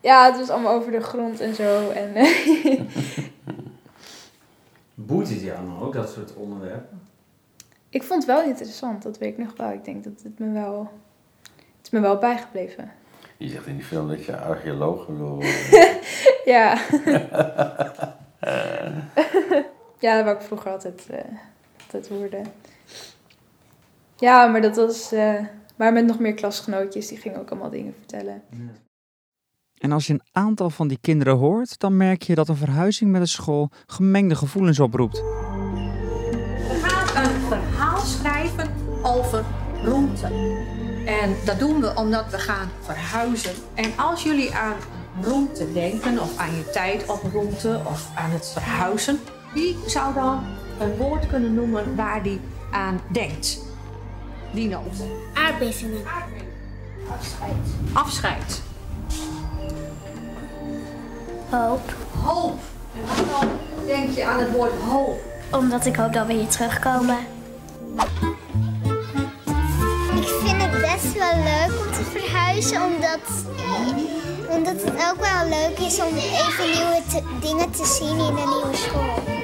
Ja, 0.00 0.26
het 0.26 0.38
was 0.38 0.50
allemaal 0.50 0.74
over 0.74 0.92
de 0.92 1.00
grond 1.00 1.40
en 1.40 1.54
zo. 1.54 1.90
En, 1.90 2.14
eh, 2.14 2.80
Boeit 4.94 5.28
het 5.28 5.40
jou 5.40 5.66
nou 5.66 5.82
ook, 5.84 5.92
dat 5.92 6.10
soort 6.10 6.34
onderwerpen? 6.34 7.00
ik 7.90 8.02
vond 8.02 8.26
het 8.26 8.36
wel 8.36 8.44
interessant, 8.44 9.02
dat 9.02 9.18
weet 9.18 9.32
ik 9.32 9.38
nog 9.38 9.56
wel. 9.56 9.70
Ik 9.72 9.84
denk 9.84 10.04
dat 10.04 10.22
het 10.22 10.38
me 10.38 10.52
wel... 10.52 10.90
Het 11.76 11.86
is 11.86 11.90
me 11.90 12.00
wel 12.00 12.18
bijgebleven. 12.18 12.92
Je 13.36 13.48
zegt 13.48 13.66
in 13.66 13.76
die 13.76 13.84
film 13.84 14.08
dat 14.08 14.24
je 14.24 14.36
archeoloog 14.38 15.06
wil 15.06 15.28
worden. 15.28 15.54
Ja. 16.44 16.78
ja, 20.04 20.14
dat 20.16 20.24
wou 20.24 20.36
ik 20.36 20.42
vroeger 20.42 20.70
altijd, 20.70 21.06
eh, 21.10 21.18
altijd 21.82 22.08
worden. 22.08 22.46
Ja, 24.16 24.46
maar 24.46 24.60
dat 24.60 24.76
was... 24.76 25.12
eh, 25.12 25.44
maar 25.76 25.92
met 25.92 26.06
nog 26.06 26.18
meer 26.18 26.34
klasgenootjes, 26.34 27.08
die 27.08 27.18
gingen 27.18 27.40
ook 27.40 27.50
allemaal 27.50 27.70
dingen 27.70 27.94
vertellen. 27.98 28.42
En 29.78 29.92
als 29.92 30.06
je 30.06 30.12
een 30.12 30.26
aantal 30.32 30.70
van 30.70 30.88
die 30.88 30.98
kinderen 31.00 31.36
hoort, 31.36 31.78
dan 31.78 31.96
merk 31.96 32.22
je 32.22 32.34
dat 32.34 32.48
een 32.48 32.56
verhuizing 32.56 33.10
met 33.10 33.20
een 33.20 33.26
school 33.26 33.70
gemengde 33.86 34.34
gevoelens 34.34 34.80
oproept. 34.80 35.16
We 35.16 36.80
gaan 36.82 37.24
een 37.24 37.40
verhaal 37.40 38.00
schrijven 38.00 38.70
over 39.02 39.44
roemte. 39.84 40.26
En 41.06 41.36
dat 41.44 41.58
doen 41.58 41.80
we 41.80 41.94
omdat 41.94 42.30
we 42.30 42.38
gaan 42.38 42.68
verhuizen. 42.80 43.54
En 43.74 43.96
als 43.96 44.22
jullie 44.22 44.54
aan 44.54 44.76
roemte 45.22 45.72
denken, 45.72 46.20
of 46.20 46.38
aan 46.38 46.56
je 46.56 46.70
tijd 46.70 47.10
op 47.10 47.22
roemte, 47.32 47.80
of 47.86 48.10
aan 48.14 48.30
het 48.30 48.48
verhuizen, 48.48 49.18
wie 49.54 49.76
zou 49.86 50.14
dan 50.14 50.44
een 50.80 50.96
woord 50.96 51.26
kunnen 51.26 51.54
noemen 51.54 51.96
waar 51.96 52.22
die 52.22 52.40
aan 52.70 53.00
denkt? 53.12 53.65
Die 54.50 54.68
noot. 54.68 54.96
Aardbevingen. 55.34 56.00
Afscheid. 57.18 57.52
Afscheid. 57.92 58.62
Hoop. 61.50 61.94
Hoop. 62.24 62.58
En 62.94 63.26
waarom 63.30 63.50
denk 63.86 64.14
je 64.14 64.24
aan 64.24 64.38
het 64.38 64.50
woord 64.52 64.72
hoop? 64.90 65.20
Omdat 65.52 65.86
ik 65.86 65.96
hoop 65.96 66.12
dat 66.12 66.26
we 66.26 66.32
hier 66.32 66.48
terugkomen. 66.48 67.18
Ik 70.16 70.28
vind 70.44 70.62
het 70.62 70.80
best 70.80 71.12
wel 71.12 71.34
leuk 71.36 71.78
om 71.86 71.92
te 71.92 72.02
verhuizen, 72.18 72.82
omdat, 72.82 73.20
omdat 74.48 74.82
het 74.82 74.94
ook 75.12 75.20
wel 75.20 75.48
leuk 75.48 75.78
is 75.78 76.00
om 76.00 76.14
even 76.16 76.64
nieuwe 76.64 77.02
te- 77.08 77.22
dingen 77.40 77.70
te 77.70 77.84
zien 77.98 78.18
in 78.18 78.36
een 78.36 78.48
nieuwe 78.48 78.76
school. 78.76 79.35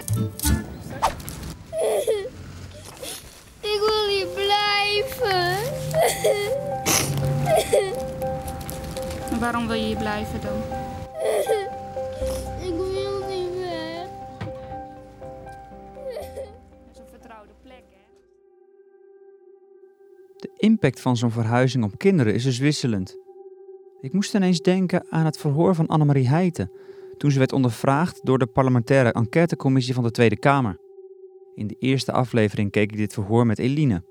Waarom 9.40 9.66
wil 9.66 9.76
je 9.76 9.84
hier 9.84 9.96
blijven 9.96 10.40
dan? 10.40 10.56
Ik 12.60 12.74
wil 12.76 13.26
niet 13.28 13.58
weg. 13.58 14.08
Dat 16.14 16.92
is 16.92 16.98
een 16.98 17.06
vertrouwde 17.10 17.52
plek, 17.62 17.84
hè? 17.90 18.00
De 20.36 20.50
impact 20.56 21.00
van 21.00 21.16
zo'n 21.16 21.30
verhuizing 21.30 21.84
op 21.84 21.98
kinderen 21.98 22.34
is 22.34 22.44
dus 22.44 22.58
wisselend. 22.58 23.16
Ik 24.00 24.12
moest 24.12 24.34
ineens 24.34 24.60
denken 24.60 25.06
aan 25.10 25.24
het 25.24 25.38
verhoor 25.38 25.74
van 25.74 25.86
Annemarie 25.86 26.28
Heijten, 26.28 26.70
toen 27.16 27.30
ze 27.30 27.38
werd 27.38 27.52
ondervraagd 27.52 28.20
door 28.22 28.38
de 28.38 28.46
parlementaire 28.46 29.12
enquêtecommissie 29.12 29.94
van 29.94 30.02
de 30.02 30.10
Tweede 30.10 30.38
Kamer. 30.38 30.78
In 31.54 31.66
de 31.66 31.76
eerste 31.78 32.12
aflevering 32.12 32.70
keek 32.70 32.90
ik 32.90 32.96
dit 32.96 33.12
verhoor 33.12 33.46
met 33.46 33.58
Eline. 33.58 34.10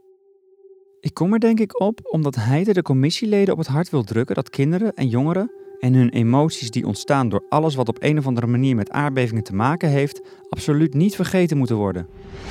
Ik 1.01 1.13
kom 1.13 1.33
er 1.33 1.39
denk 1.39 1.59
ik 1.59 1.79
op 1.79 1.99
omdat 2.03 2.35
Heijten 2.35 2.73
de 2.73 2.81
commissieleden 2.81 3.53
op 3.53 3.59
het 3.59 3.67
hart 3.67 3.89
wil 3.89 4.03
drukken 4.03 4.35
dat 4.35 4.49
kinderen 4.49 4.93
en 4.93 5.07
jongeren 5.07 5.51
en 5.79 5.93
hun 5.93 6.09
emoties 6.09 6.71
die 6.71 6.87
ontstaan 6.87 7.29
door 7.29 7.43
alles 7.49 7.75
wat 7.75 7.89
op 7.89 7.97
een 7.99 8.17
of 8.17 8.27
andere 8.27 8.47
manier 8.47 8.75
met 8.75 8.89
aardbevingen 8.89 9.43
te 9.43 9.55
maken 9.55 9.89
heeft, 9.89 10.21
absoluut 10.49 10.93
niet 10.93 11.15
vergeten 11.15 11.57
moeten 11.57 11.75
worden. 11.75 12.07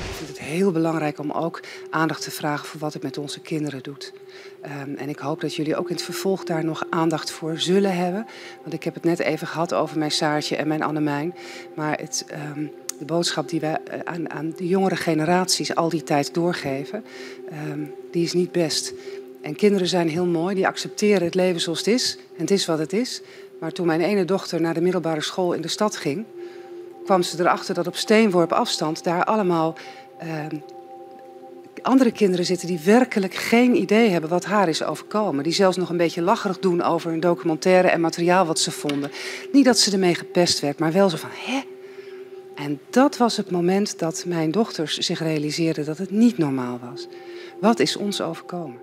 Ik 0.09 0.15
vind 0.15 0.29
het 0.29 0.39
heel 0.39 0.71
belangrijk 0.71 1.19
om 1.19 1.31
ook 1.31 1.63
aandacht 1.89 2.21
te 2.21 2.31
vragen 2.31 2.67
voor 2.67 2.79
wat 2.79 2.93
het 2.93 3.03
met 3.03 3.17
onze 3.17 3.39
kinderen 3.39 3.83
doet. 3.83 4.13
Ehm, 4.61 4.95
en 4.95 5.09
ik 5.09 5.19
hoop 5.19 5.41
dat 5.41 5.55
jullie 5.55 5.75
ook 5.75 5.89
in 5.89 5.95
het 5.95 6.03
vervolg 6.03 6.43
daar 6.43 6.65
nog 6.65 6.83
aandacht 6.89 7.31
voor 7.31 7.59
zullen 7.59 7.95
hebben. 7.95 8.25
Want 8.61 8.73
ik 8.73 8.83
heb 8.83 8.93
het 8.93 9.03
net 9.03 9.19
even 9.19 9.47
gehad 9.47 9.73
over 9.73 9.97
mijn 9.97 10.11
Saartje 10.11 10.55
en 10.55 10.67
mijn 10.67 10.83
Annemijn. 10.83 11.35
Maar 11.75 11.97
het, 11.99 12.25
ehm, 12.27 12.67
de 13.01 13.13
boodschap 13.13 13.49
die 13.49 13.59
we 13.59 13.67
eh, 13.67 13.99
aan, 14.03 14.29
aan 14.29 14.53
de 14.55 14.67
jongere 14.67 14.95
generaties 14.95 15.75
al 15.75 15.89
die 15.89 16.03
tijd 16.03 16.33
doorgeven, 16.33 17.03
ehm, 17.49 17.79
die 18.11 18.23
is 18.23 18.33
niet 18.33 18.51
best. 18.51 18.93
En 19.41 19.55
kinderen 19.55 19.87
zijn 19.87 20.09
heel 20.09 20.25
mooi, 20.25 20.55
die 20.55 20.67
accepteren 20.67 21.23
het 21.23 21.35
leven 21.35 21.61
zoals 21.61 21.77
het 21.77 21.87
is. 21.87 22.17
En 22.35 22.41
het 22.41 22.51
is 22.51 22.65
wat 22.65 22.79
het 22.79 22.93
is. 22.93 23.21
Maar 23.59 23.71
toen 23.71 23.85
mijn 23.85 24.01
ene 24.01 24.25
dochter 24.25 24.61
naar 24.61 24.73
de 24.73 24.81
middelbare 24.81 25.21
school 25.21 25.53
in 25.53 25.61
de 25.61 25.67
stad 25.67 25.95
ging, 25.95 26.25
kwam 27.05 27.21
ze 27.21 27.39
erachter 27.39 27.73
dat 27.73 27.87
op 27.87 27.95
steenworp 27.95 28.51
afstand 28.51 29.03
daar 29.03 29.23
allemaal 29.23 29.75
ehm, 30.19 30.55
andere 31.81 32.11
kinderen 32.11 32.45
zitten 32.45 32.67
die 32.67 32.79
werkelijk 32.79 33.33
geen 33.33 33.75
idee 33.75 34.09
hebben 34.09 34.29
wat 34.29 34.45
haar 34.45 34.69
is 34.69 34.83
overkomen. 34.83 35.43
Die 35.43 35.53
zelfs 35.53 35.77
nog 35.77 35.89
een 35.89 35.97
beetje 35.97 36.21
lacherig 36.21 36.59
doen 36.59 36.81
over 36.81 37.11
een 37.11 37.19
documentaire 37.19 37.87
en 37.87 38.01
materiaal 38.01 38.45
wat 38.45 38.59
ze 38.59 38.71
vonden. 38.71 39.11
Niet 39.51 39.65
dat 39.65 39.79
ze 39.79 39.91
ermee 39.91 40.15
gepest 40.15 40.59
werd, 40.59 40.79
maar 40.79 40.91
wel 40.91 41.09
zo 41.09 41.17
van, 41.17 41.29
hè? 41.33 41.61
En 42.65 42.79
dat 42.89 43.17
was 43.17 43.37
het 43.37 43.51
moment 43.51 43.99
dat 43.99 44.23
mijn 44.27 44.51
dochters 44.51 44.97
zich 44.97 45.19
realiseerden 45.19 45.85
dat 45.85 45.97
het 45.97 46.11
niet 46.11 46.37
normaal 46.37 46.79
was. 46.79 47.07
Wat 47.59 47.79
is 47.79 47.97
ons 47.97 48.21
overkomen? 48.21 48.79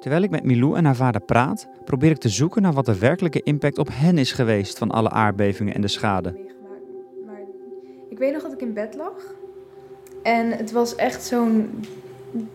Terwijl 0.00 0.22
ik 0.22 0.30
met 0.30 0.44
Milou 0.44 0.76
en 0.76 0.84
haar 0.84 0.96
vader 0.96 1.20
praat, 1.20 1.68
probeer 1.84 2.10
ik 2.10 2.18
te 2.18 2.28
zoeken 2.28 2.62
naar 2.62 2.72
wat 2.72 2.86
de 2.86 2.98
werkelijke 2.98 3.42
impact 3.42 3.78
op 3.78 3.88
hen 3.92 4.18
is 4.18 4.32
geweest 4.32 4.78
van 4.78 4.90
alle 4.90 5.10
aardbevingen 5.10 5.74
en 5.74 5.80
de 5.80 5.88
schade. 5.88 6.34
Maar 7.26 7.40
ik 8.08 8.18
weet 8.18 8.32
nog 8.32 8.42
dat 8.42 8.52
ik 8.52 8.60
in 8.60 8.72
bed 8.72 8.94
lag. 8.94 9.34
En 10.22 10.50
het 10.50 10.72
was 10.72 10.94
echt 10.94 11.24
zo'n 11.24 11.84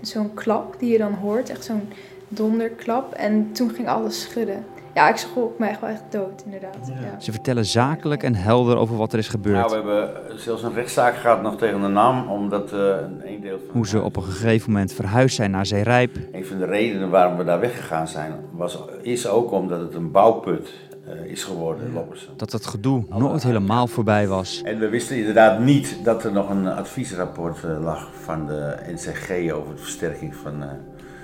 zo'n 0.01 0.33
klap 0.33 0.79
die 0.79 0.91
je 0.91 0.97
dan 0.97 1.13
hoort. 1.13 1.49
Echt 1.49 1.63
zo'n 1.63 1.89
donderklap. 2.27 3.13
En 3.13 3.51
toen 3.51 3.69
ging 3.69 3.87
alles 3.87 4.21
schudden. 4.21 4.65
Ja, 4.93 5.09
ik 5.09 5.17
schrok 5.17 5.59
me 5.59 5.67
echt 5.67 5.81
wel 5.81 5.89
echt 5.89 6.03
dood, 6.09 6.41
inderdaad. 6.45 6.91
Ja. 7.01 7.19
Ze 7.19 7.31
vertellen 7.31 7.65
zakelijk 7.65 8.23
en 8.23 8.35
helder 8.35 8.77
over 8.77 8.97
wat 8.97 9.13
er 9.13 9.19
is 9.19 9.27
gebeurd. 9.27 9.55
Nou, 9.55 9.69
we 9.69 9.91
hebben 9.91 10.39
zelfs 10.39 10.63
een 10.63 10.73
rechtszaak 10.73 11.15
gehad 11.15 11.41
nog 11.41 11.57
tegen 11.57 11.81
de 11.81 11.87
NAM, 11.87 12.29
omdat 12.29 12.71
eh, 12.71 12.79
een 13.23 13.41
deel 13.41 13.59
van... 13.65 13.75
Hoe 13.75 13.87
ze 13.87 14.01
op 14.01 14.15
een 14.15 14.23
gegeven 14.23 14.71
moment 14.71 14.93
verhuisd 14.93 15.35
zijn 15.35 15.51
naar 15.51 15.65
Zeerijp. 15.65 16.15
Een 16.31 16.45
van 16.45 16.57
de 16.57 16.65
redenen 16.65 17.09
waarom 17.09 17.37
we 17.37 17.43
daar 17.43 17.59
weggegaan 17.59 18.07
zijn, 18.07 18.33
was, 18.51 18.79
is 19.01 19.27
ook 19.27 19.51
omdat 19.51 19.79
het 19.79 19.93
een 19.93 20.11
bouwput 20.11 20.73
eh, 21.07 21.25
is 21.25 21.43
geworden 21.43 21.85
in 21.85 21.93
Loppersum. 21.93 22.33
Dat 22.35 22.51
het 22.51 22.65
gedoe 22.65 23.05
nooit 23.09 23.43
helemaal 23.43 23.87
voorbij 23.87 24.27
was. 24.27 24.61
En 24.65 24.79
we 24.79 24.89
wisten 24.89 25.17
inderdaad 25.17 25.59
niet 25.59 25.97
dat 26.03 26.23
er 26.23 26.31
nog 26.31 26.49
een 26.49 26.67
adviesrapport 26.67 27.63
eh, 27.63 27.83
lag 27.83 28.09
van 28.21 28.45
de 28.45 28.75
NCG 28.87 29.51
over 29.51 29.75
de 29.75 29.81
versterking 29.81 30.35
van, 30.35 30.63
eh, 30.63 30.69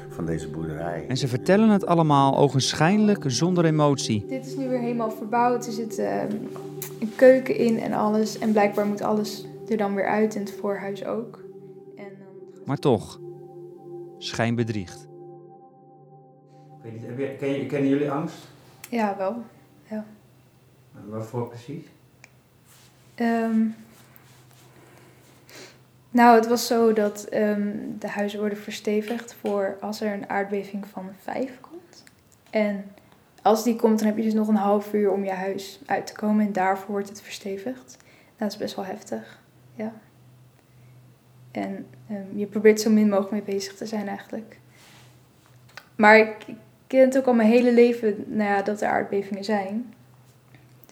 van 0.09 0.25
deze 0.25 0.49
boerderij. 0.49 1.05
En 1.07 1.17
ze 1.17 1.27
vertellen 1.27 1.69
het 1.69 1.85
allemaal 1.85 2.37
ogenschijnlijk 2.37 3.23
zonder 3.27 3.65
emotie. 3.65 4.25
Dit 4.27 4.45
is 4.45 4.55
nu 4.55 4.69
weer 4.69 4.79
helemaal 4.79 5.11
verbouwd. 5.11 5.65
Er 5.65 5.71
zit 5.71 5.97
eh, 5.97 6.21
een 6.99 7.15
keuken 7.15 7.55
in 7.55 7.79
en 7.79 7.93
alles. 7.93 8.39
En 8.39 8.51
blijkbaar 8.51 8.85
moet 8.85 9.01
alles 9.01 9.45
er 9.69 9.77
dan 9.77 9.95
weer 9.95 10.07
uit. 10.07 10.35
En 10.35 10.41
het 10.41 10.51
voorhuis 10.51 11.05
ook. 11.05 11.43
En 11.97 12.03
dan... 12.03 12.61
Maar 12.65 12.77
toch, 12.77 13.19
schijnbedriegt. 14.17 15.07
Ik 16.77 16.83
weet 16.83 16.93
niet, 16.93 17.05
heb 17.05 17.17
je, 17.17 17.35
ken 17.35 17.49
je, 17.49 17.65
kennen 17.65 17.89
jullie 17.89 18.11
angst? 18.11 18.47
Ja, 18.89 19.15
wel. 19.17 19.43
En 20.99 21.09
Waarvoor 21.09 21.47
precies? 21.47 21.85
Ehm, 23.15 23.61
nou, 26.11 26.35
het 26.35 26.47
was 26.47 26.67
zo 26.67 26.93
dat 26.93 27.23
ehm, 27.23 27.71
de 27.99 28.07
huizen 28.07 28.39
worden 28.39 28.57
verstevigd 28.57 29.35
voor 29.41 29.77
als 29.81 30.01
er 30.01 30.13
een 30.13 30.29
aardbeving 30.29 30.87
van 30.87 31.09
5 31.21 31.59
komt. 31.61 32.03
En 32.49 32.91
als 33.41 33.63
die 33.63 33.75
komt, 33.75 33.97
dan 33.97 34.07
heb 34.07 34.17
je 34.17 34.23
dus 34.23 34.33
nog 34.33 34.47
een 34.47 34.55
half 34.55 34.93
uur 34.93 35.11
om 35.11 35.23
je 35.23 35.31
huis 35.31 35.79
uit 35.85 36.07
te 36.07 36.13
komen. 36.13 36.45
En 36.45 36.53
daarvoor 36.53 36.91
wordt 36.91 37.09
het 37.09 37.21
verstevigd. 37.21 37.97
Dat 38.37 38.51
is 38.51 38.57
best 38.57 38.75
wel 38.75 38.85
heftig. 38.85 39.41
Ja. 39.75 39.93
En 41.51 41.85
ehm, 42.09 42.37
je 42.37 42.45
probeert 42.45 42.81
zo 42.81 42.89
min 42.89 43.09
mogelijk 43.09 43.31
mee 43.31 43.55
bezig 43.55 43.75
te 43.75 43.85
zijn 43.85 44.07
eigenlijk. 44.07 44.59
Maar 45.95 46.17
ik, 46.17 46.35
ik 46.45 46.55
ken 46.87 46.99
het 46.99 47.17
ook 47.17 47.25
al 47.25 47.33
mijn 47.33 47.49
hele 47.49 47.73
leven 47.73 48.23
nou 48.27 48.49
ja, 48.49 48.61
dat 48.61 48.81
er 48.81 48.89
aardbevingen 48.89 49.43
zijn. 49.43 49.93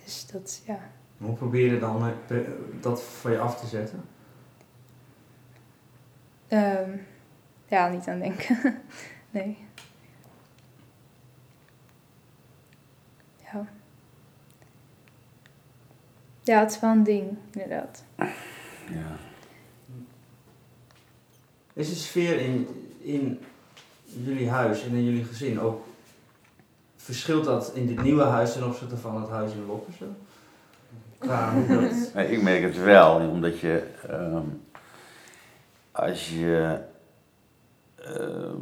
Dus 0.03 0.27
dat, 0.31 0.61
ja. 0.65 0.79
Hoe 1.17 1.35
probeer 1.35 1.73
je 1.73 1.79
dan 1.79 2.13
eh, 2.27 2.37
dat 2.81 3.03
van 3.03 3.31
je 3.31 3.39
af 3.39 3.59
te 3.59 3.67
zetten? 3.67 4.03
Ehm, 6.47 6.89
ja, 7.67 7.87
niet 7.87 8.07
aan 8.07 8.19
denken. 8.19 8.81
nee. 9.31 9.57
Ja. 13.43 13.67
Ja, 16.43 16.59
het 16.59 16.71
is 16.71 16.79
wel 16.79 16.91
een 16.91 17.03
ding, 17.03 17.37
inderdaad. 17.51 18.03
Ja. 18.89 19.17
Is 21.73 21.89
de 21.89 21.95
sfeer 21.95 22.39
in, 22.39 22.67
in 22.99 23.39
jullie 24.03 24.49
huis 24.49 24.83
en 24.83 24.91
in 24.91 25.03
jullie 25.03 25.23
gezin 25.23 25.59
ook... 25.59 25.85
Verschilt 26.95 27.45
dat 27.45 27.71
in 27.73 27.87
dit 27.87 28.01
nieuwe 28.01 28.23
huis 28.23 28.53
ten 28.53 28.67
opzichte 28.67 28.97
van 28.97 29.21
het 29.21 29.29
huis 29.29 29.51
in 29.53 29.65
Loppersum? 29.65 30.15
Qua 31.17 31.53
hoe 31.53 31.67
dat... 31.67 32.13
Nee, 32.13 32.31
ik 32.31 32.41
merk 32.41 32.61
het 32.61 32.77
wel, 32.77 33.29
omdat 33.29 33.59
je 33.59 33.83
ehm, 34.07 34.45
als 35.97 36.29
je 36.29 36.77
ehm, 37.95 38.61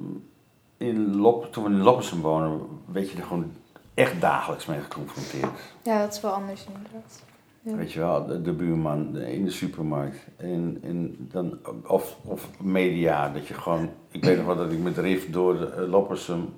in 0.78 1.16
Lop, 1.16 1.52
toen 1.52 1.64
we 1.64 1.70
in 1.70 1.82
Loppersum 1.82 2.22
wonen, 2.22 2.62
werd 2.86 3.10
je 3.12 3.18
er 3.18 3.24
gewoon 3.24 3.52
echt 3.94 4.22
dagelijks 4.22 4.66
mee 4.66 4.80
geconfronteerd. 4.82 5.60
Ja, 5.84 6.00
dat 6.02 6.14
is 6.14 6.22
wel 6.22 6.32
anders 6.32 6.66
inderdaad. 6.66 7.24
Ja. 7.62 7.76
Weet 7.76 7.92
je 7.92 8.00
wel, 8.00 8.26
de, 8.26 8.42
de 8.42 8.52
buurman 8.52 9.12
de- 9.12 9.34
in 9.34 9.46
de 9.46 9.52
supermarkt. 9.52 10.18
En, 10.38 10.80
en 10.84 11.16
dan, 11.32 11.58
of, 11.88 12.18
of 12.24 12.50
media, 12.62 13.30
dat 13.30 13.48
je 13.48 13.54
gewoon... 13.54 13.90
Ik 14.12 14.24
weet 14.24 14.38
nog 14.38 14.46
wel 14.46 14.56
dat 14.56 14.72
ik 14.72 14.80
met 14.80 14.98
Riff 14.98 15.30
door 15.30 15.62
eh, 15.72 15.88
Loppersum 15.90 16.54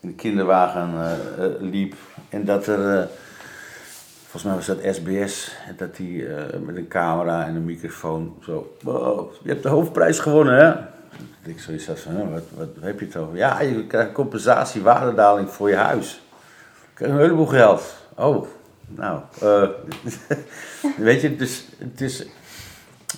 in 0.00 0.08
de 0.08 0.14
kinderwagen 0.14 0.90
eh, 0.94 1.44
eh, 1.44 1.60
liep. 1.60 1.94
En 2.28 2.44
dat 2.44 2.66
er... 2.66 3.08
volgens 4.32 4.44
mij 4.44 4.54
was 4.54 4.66
dat 4.66 4.94
SBS. 4.94 5.56
Dat 5.76 5.96
die 5.96 6.34
eh, 6.34 6.60
met 6.60 6.76
een 6.76 6.88
camera 6.88 7.46
en 7.46 7.54
een 7.54 7.64
microfoon 7.64 8.36
zo... 8.40 8.76
"Wow, 8.82 9.32
je 9.42 9.48
hebt 9.48 9.62
de 9.62 9.68
hoofdprijs 9.68 10.18
gewonnen, 10.18 10.56
hè? 10.56 10.74
Ik 11.50 11.60
zoiets 11.60 11.86
had 11.86 12.00
van, 12.00 12.16
"Huh, 12.16 12.32
wat, 12.32 12.42
wat 12.56 12.68
heb 12.80 13.00
je 13.00 13.06
het 13.06 13.16
over? 13.16 13.36
Ja, 13.36 13.60
je 13.60 13.86
krijgt 13.86 14.12
compensatie, 14.12 14.82
waardedaling 14.82 15.50
voor 15.50 15.68
je 15.68 15.76
huis. 15.76 16.22
Je 16.98 17.04
een 17.04 17.18
heleboel 17.18 17.46
geld. 17.46 17.96
Oh, 18.14 18.46
nou, 18.88 19.20
eh, 19.40 19.68
weet 21.08 21.20
je, 21.20 21.36
dus 21.36 21.66
het 21.78 22.00
is, 22.00 22.26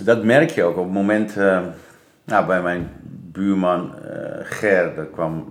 dat 0.01 0.25
merk 0.25 0.51
je 0.51 0.63
ook 0.63 0.77
op 0.77 0.85
het 0.85 0.93
moment, 0.93 1.37
eh, 1.37 1.61
nou, 2.25 2.47
bij 2.47 2.63
mijn 2.63 2.91
buurman 3.33 3.95
Ger, 4.43 4.95
daar 4.95 5.07
kwam 5.07 5.49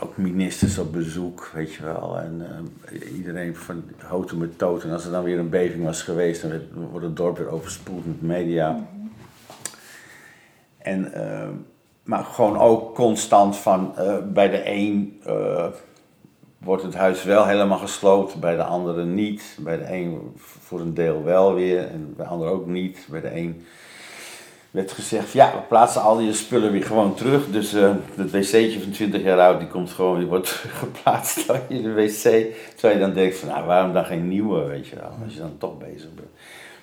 ook 0.00 0.16
ministers 0.16 0.78
op 0.78 0.92
bezoek, 0.92 1.50
weet 1.54 1.74
je 1.74 1.82
wel, 1.82 2.18
en 2.18 2.46
eh, 2.82 3.16
iedereen 3.16 3.56
van 3.56 3.84
houten 3.98 4.38
met 4.38 4.58
toot. 4.58 4.84
En 4.84 4.90
als 4.90 5.04
er 5.04 5.10
dan 5.10 5.24
weer 5.24 5.38
een 5.38 5.48
beving 5.48 5.84
was 5.84 6.02
geweest, 6.02 6.42
dan 6.42 6.60
wordt 6.90 7.06
het 7.06 7.16
dorp 7.16 7.38
weer 7.38 7.48
overspoeld 7.48 8.06
met 8.06 8.22
media. 8.22 8.78
En, 10.78 11.12
eh, 11.12 11.48
maar 12.02 12.24
gewoon 12.24 12.58
ook 12.58 12.94
constant 12.94 13.56
van 13.56 13.96
eh, 13.96 14.16
bij 14.32 14.48
de 14.50 14.62
een 14.64 15.20
wordt 16.58 16.82
het 16.82 16.94
huis 16.94 17.24
wel 17.24 17.46
helemaal 17.46 17.78
gesloopt, 17.78 18.40
bij 18.40 18.56
de 18.56 18.64
andere 18.64 19.04
niet. 19.04 19.58
Bij 19.60 19.76
de 19.76 19.92
een 19.92 20.32
voor 20.36 20.80
een 20.80 20.94
deel 20.94 21.24
wel 21.24 21.54
weer 21.54 21.86
en 21.86 22.14
bij 22.16 22.24
de 22.24 22.30
ander 22.30 22.48
ook 22.48 22.66
niet. 22.66 23.06
Bij 23.10 23.20
de 23.20 23.36
een 23.36 23.64
werd 24.76 24.92
gezegd, 24.92 25.32
ja, 25.32 25.52
we 25.52 25.60
plaatsen 25.68 26.02
al 26.02 26.20
je 26.20 26.32
spullen 26.32 26.72
weer 26.72 26.82
gewoon 26.82 27.14
terug. 27.14 27.50
Dus 27.50 27.74
eh 27.74 27.94
het 28.14 28.30
wc'tje 28.30 28.80
van 28.80 28.90
20 28.90 29.22
jaar 29.22 29.40
oud, 29.40 29.58
die 29.58 29.68
komt 29.68 29.90
gewoon, 29.90 30.18
die 30.18 30.28
wordt 30.28 30.48
geplaatst 30.82 31.52
in 31.68 31.82
de 31.82 31.92
wc. 31.92 32.22
Terwijl 32.74 32.98
je 32.98 33.04
dan 33.04 33.12
denkt 33.12 33.36
van, 33.36 33.48
nou, 33.48 33.66
waarom 33.66 33.92
dan 33.92 34.04
geen 34.04 34.28
nieuwe, 34.28 34.64
weet 34.64 34.86
je 34.86 34.96
wel, 34.96 35.10
als 35.24 35.32
je 35.32 35.38
dan 35.38 35.58
toch 35.58 35.78
bezig 35.78 36.14
bent. 36.14 36.28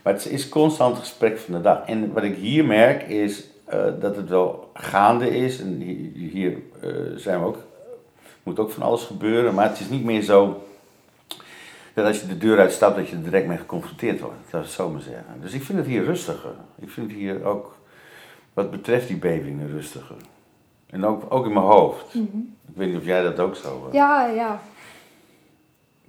Maar 0.04 0.14
het 0.14 0.26
is 0.26 0.50
constant 0.50 0.98
gesprek 0.98 1.38
van 1.38 1.54
de 1.54 1.62
dag. 1.62 1.82
En 1.86 2.14
wat 2.14 2.24
ik 2.24 2.36
hier 2.36 2.66
merk 2.66 3.04
is 3.04 3.44
eh, 3.66 3.80
dat 4.00 4.16
het 4.16 4.30
wel 4.30 4.70
gaande 4.74 5.30
is. 5.30 5.60
En 5.60 5.82
hier, 5.82 6.30
hier 6.32 6.58
eh, 6.82 6.90
zijn 7.16 7.40
we 7.40 7.46
ook, 7.46 7.58
moet 8.44 8.60
ook 8.60 8.72
van 8.72 8.84
alles 8.84 9.04
gebeuren. 9.04 9.54
Maar 9.54 9.70
het 9.70 9.80
is 9.80 9.90
niet 9.90 10.04
meer 10.04 10.22
zo 10.22 10.64
dat 11.94 12.06
als 12.06 12.22
je 12.22 12.28
de 12.28 12.38
deur 12.38 12.60
uitstapt 12.60 12.96
dat 12.96 13.08
je 13.08 13.16
er 13.16 13.24
direct 13.24 13.48
mee 13.48 13.58
geconfronteerd 13.58 14.20
wordt. 14.20 14.36
Dat 14.50 14.50
zou 14.50 14.64
ik 14.64 14.70
zo 14.70 14.90
maar 14.90 15.02
zeggen. 15.02 15.42
Dus 15.42 15.54
ik 15.54 15.64
vind 15.64 15.78
het 15.78 15.88
hier 15.88 16.04
rustiger. 16.04 16.54
Ik 16.80 16.90
vind 16.90 17.12
het 17.12 17.20
hier 17.20 17.44
ook, 17.44 17.78
wat 18.54 18.72
betreft 18.72 19.08
die 19.08 19.18
bevingen, 19.18 19.68
rustiger. 19.70 20.16
En 20.86 21.06
ook, 21.06 21.26
ook 21.34 21.46
in 21.46 21.54
mijn 21.54 21.66
hoofd. 21.66 22.14
Mhm. 22.14 22.38
Ik 22.68 22.76
weet 22.80 22.88
niet 22.88 22.98
of 22.98 23.06
jij 23.06 23.22
dat 23.24 23.40
ook 23.40 23.56
zo... 23.56 23.86
eh, 23.88 23.94
Ja, 23.94 24.26
ja. 24.28 24.60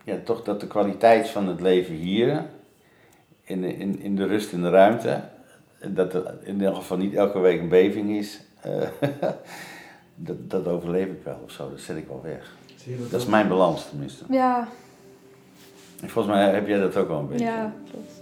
ja, 0.04 0.16
toch 0.24 0.42
dat 0.42 0.60
de 0.60 0.66
kwaliteit 0.66 1.28
van 1.28 1.48
het 1.48 1.60
leven 1.60 1.94
hier, 1.94 2.44
in 3.42 3.60
de, 3.60 3.76
in, 3.76 3.98
in 4.00 4.16
de 4.16 4.26
rust 4.26 4.52
in 4.52 4.62
de 4.62 4.70
ruimte, 4.70 5.22
dat 5.88 6.14
er 6.14 6.34
in 6.42 6.54
ieder 6.54 6.74
geval 6.74 6.96
niet 6.96 7.14
elke 7.14 7.38
week 7.38 7.60
een 7.60 7.68
beving 7.68 8.10
is, 8.10 8.40
eh, 8.60 8.72
dat, 10.14 10.50
dat 10.50 10.66
overleef 10.66 11.06
ik 11.06 11.22
wel 11.24 11.40
of 11.44 11.50
zo, 11.50 11.70
dat 11.70 11.80
zet 11.80 11.96
ik 11.96 12.06
wel 12.08 12.20
weg. 12.22 12.54
Dat 12.86 13.10
Dat 13.10 13.20
is 13.20 13.26
mijn 13.26 13.48
balans 13.48 13.88
tenminste. 13.88 14.24
Ja, 14.30 14.68
En 16.02 16.08
volgens 16.10 16.34
mij 16.34 16.50
heb 16.50 16.66
jij 16.66 16.78
dat 16.78 16.96
ook 16.96 17.08
wel 17.08 17.18
een 17.18 17.28
beetje. 17.28 17.44
ja, 17.44 17.72
klopt. 17.90 18.12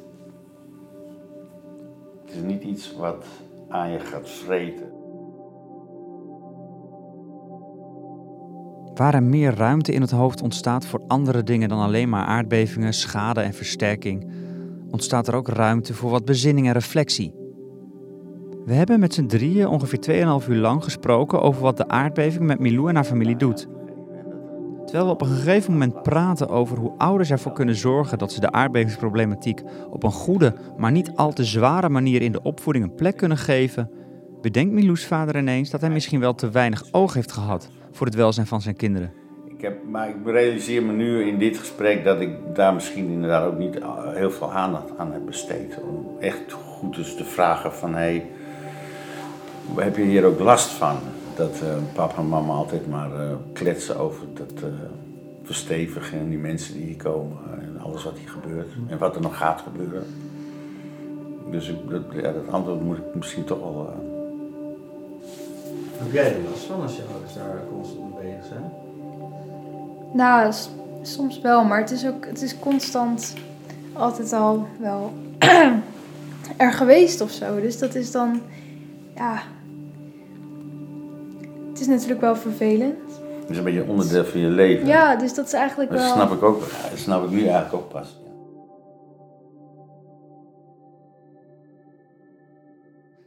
Het 2.24 2.34
is 2.34 2.42
niet 2.42 2.62
iets 2.62 2.92
wat 2.96 3.24
aan 3.72 3.90
je 3.90 3.98
gaat 3.98 4.30
vreten. 4.30 4.90
Waar 8.94 9.14
er 9.14 9.22
meer 9.22 9.54
ruimte 9.54 9.92
in 9.92 10.00
het 10.00 10.10
hoofd 10.10 10.42
ontstaat 10.42 10.86
voor 10.86 11.02
andere 11.06 11.42
dingen 11.42 11.68
dan 11.68 11.78
alleen 11.78 12.08
maar 12.08 12.24
aardbevingen, 12.24 12.94
schade 12.94 13.40
en 13.40 13.54
versterking, 13.54 14.30
ontstaat 14.90 15.28
er 15.28 15.34
ook 15.34 15.48
ruimte 15.48 15.94
voor 15.94 16.10
wat 16.10 16.24
bezinning 16.24 16.66
en 16.66 16.72
reflectie. 16.72 17.34
We 18.64 18.72
hebben 18.72 19.00
met 19.00 19.14
z'n 19.14 19.26
drieën 19.26 19.66
ongeveer 19.66 20.40
2,5 20.42 20.48
uur 20.48 20.56
lang 20.56 20.84
gesproken 20.84 21.42
over 21.42 21.62
wat 21.62 21.76
de 21.76 21.88
aardbeving 21.88 22.44
met 22.44 22.58
Milou 22.58 22.88
en 22.88 22.94
haar 22.94 23.04
familie 23.04 23.36
doet. 23.36 23.68
Terwijl 24.92 25.10
we 25.12 25.22
op 25.22 25.28
een 25.28 25.36
gegeven 25.36 25.72
moment 25.72 26.02
praten 26.02 26.48
over 26.48 26.78
hoe 26.78 26.92
ouders 26.98 27.30
ervoor 27.30 27.52
kunnen 27.52 27.74
zorgen 27.74 28.18
dat 28.18 28.32
ze 28.32 28.40
de 28.40 28.52
aardbevingsproblematiek 28.52 29.62
op 29.90 30.02
een 30.02 30.12
goede, 30.12 30.54
maar 30.76 30.92
niet 30.92 31.12
al 31.14 31.32
te 31.32 31.44
zware 31.44 31.88
manier 31.88 32.22
in 32.22 32.32
de 32.32 32.42
opvoeding 32.42 32.84
een 32.84 32.94
plek 32.94 33.16
kunnen 33.16 33.36
geven, 33.36 33.90
bedenkt 34.40 34.72
Milou's 34.72 35.06
vader 35.06 35.36
ineens 35.36 35.70
dat 35.70 35.80
hij 35.80 35.90
misschien 35.90 36.20
wel 36.20 36.34
te 36.34 36.50
weinig 36.50 36.84
oog 36.90 37.14
heeft 37.14 37.32
gehad 37.32 37.68
voor 37.90 38.06
het 38.06 38.14
welzijn 38.14 38.46
van 38.46 38.60
zijn 38.60 38.76
kinderen. 38.76 39.12
Ik 39.44 39.60
heb, 39.60 39.84
maar 39.88 40.08
ik 40.08 40.16
realiseer 40.24 40.82
me 40.82 40.92
nu 40.92 41.26
in 41.26 41.38
dit 41.38 41.58
gesprek 41.58 42.04
dat 42.04 42.20
ik 42.20 42.30
daar 42.54 42.74
misschien 42.74 43.08
inderdaad 43.08 43.46
ook 43.46 43.58
niet 43.58 43.78
heel 44.14 44.30
veel 44.30 44.52
aandacht 44.52 44.98
aan 44.98 45.12
heb 45.12 45.26
besteed. 45.26 45.78
Om 45.82 46.06
echt 46.20 46.52
goed 46.52 46.96
eens 46.96 47.16
te 47.16 47.24
vragen 47.24 47.72
van, 47.72 47.94
hé, 47.94 47.98
hey, 47.98 48.26
heb 49.76 49.96
je 49.96 50.02
hier 50.02 50.24
ook 50.24 50.38
last 50.38 50.68
van? 50.70 50.96
Dat 51.36 51.60
eh, 51.60 51.76
papa 51.94 52.16
en 52.18 52.28
mama 52.28 52.52
altijd 52.52 52.88
maar 52.88 53.20
eh, 53.20 53.34
kletsen 53.52 53.98
over 53.98 54.26
dat 54.34 54.52
eh, 54.62 54.68
verstevigen 55.42 56.18
en 56.18 56.28
die 56.28 56.38
mensen 56.38 56.74
die 56.74 56.84
hier 56.84 56.96
komen 56.96 57.36
en 57.60 57.80
alles 57.80 58.04
wat 58.04 58.18
hier 58.18 58.28
gebeurt 58.28 58.68
en 58.88 58.98
wat 58.98 59.14
er 59.14 59.20
nog 59.20 59.36
gaat 59.36 59.60
gebeuren. 59.60 60.04
Dus 61.50 61.68
ik, 61.68 61.76
dat, 61.90 62.02
ja, 62.12 62.32
dat 62.32 62.48
antwoord 62.50 62.82
moet 62.82 62.96
ik 62.96 63.14
misschien 63.14 63.44
toch 63.44 63.58
wel... 63.58 63.88
eh, 63.92 64.10
Heb 66.02 66.12
jij 66.12 66.34
er 66.34 66.40
last 66.50 66.64
van 66.64 66.82
als 66.82 66.96
je 66.96 67.02
ouders 67.12 67.34
daar 67.34 67.62
constant 67.72 68.14
mee 68.14 68.22
bezig 68.32 68.46
zijn? 68.46 68.70
Nou, 70.12 70.52
soms 71.02 71.40
wel, 71.40 71.64
maar 71.64 71.78
het 71.80 71.90
is 71.90 72.06
ook 72.06 72.26
het 72.26 72.42
is 72.42 72.58
constant 72.58 73.34
altijd 73.92 74.32
al 74.32 74.66
wel 74.80 75.12
er 76.56 76.72
geweest 76.72 77.20
of 77.20 77.30
zo. 77.30 77.60
Dus 77.60 77.78
dat 77.78 77.94
is 77.94 78.10
dan, 78.10 78.40
ja. 79.14 79.42
Het 81.72 81.80
is 81.80 81.86
natuurlijk 81.86 82.20
wel 82.20 82.36
vervelend. 82.36 82.98
Het 83.40 83.50
is 83.50 83.56
een 83.56 83.64
beetje 83.64 83.80
een 83.82 83.88
onderdeel 83.88 84.24
van 84.24 84.40
je 84.40 84.46
leven. 84.48 84.86
Ja, 84.86 85.16
dus 85.16 85.34
dat 85.34 85.46
is 85.46 85.52
eigenlijk 85.52 85.90
Dat 85.90 86.00
wel. 86.00 86.12
snap 86.12 86.32
ik 86.32 86.42
ook, 86.42 86.60
dat 86.90 86.98
snap 86.98 87.24
ik 87.24 87.30
nu 87.30 87.38
eigenlijk 87.46 87.74
ook 87.74 87.88
pas. 87.88 88.16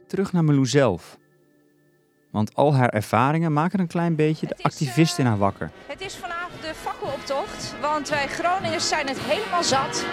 Terug 0.06 0.32
naar 0.32 0.44
Milou 0.44 0.66
zelf. 0.66 1.18
Want 2.30 2.54
al 2.54 2.74
haar 2.74 2.88
ervaringen 2.88 3.52
maken 3.52 3.80
een 3.80 3.86
klein 3.86 4.14
beetje 4.16 4.46
de 4.46 4.56
activist 4.62 5.18
in 5.18 5.26
haar 5.26 5.38
wakker. 5.38 5.70
Het 5.86 6.00
is 6.00 6.14
vanavond 6.16 6.62
de 6.62 6.72
fakkeloptocht, 6.74 7.74
want 7.80 8.08
wij 8.08 8.26
Groningers 8.28 8.88
zijn 8.88 9.06
het 9.06 9.18
helemaal 9.20 9.62
zat. 9.64 10.04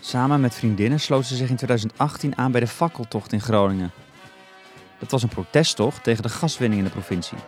Samen 0.00 0.40
met 0.40 0.54
vriendinnen 0.54 1.00
sloot 1.00 1.26
ze 1.26 1.36
zich 1.36 1.48
in 1.50 1.56
2018 1.56 2.36
aan 2.38 2.50
bij 2.52 2.60
de 2.60 2.66
fakkeltocht 2.66 3.32
in 3.32 3.40
Groningen. 3.40 3.90
Dat 4.98 5.10
was 5.10 5.22
een 5.22 5.28
protesttocht 5.28 6.04
tegen 6.04 6.22
de 6.22 6.28
gaswinning 6.28 6.80
in 6.80 6.86
de 6.86 6.92
provincie. 6.92 7.38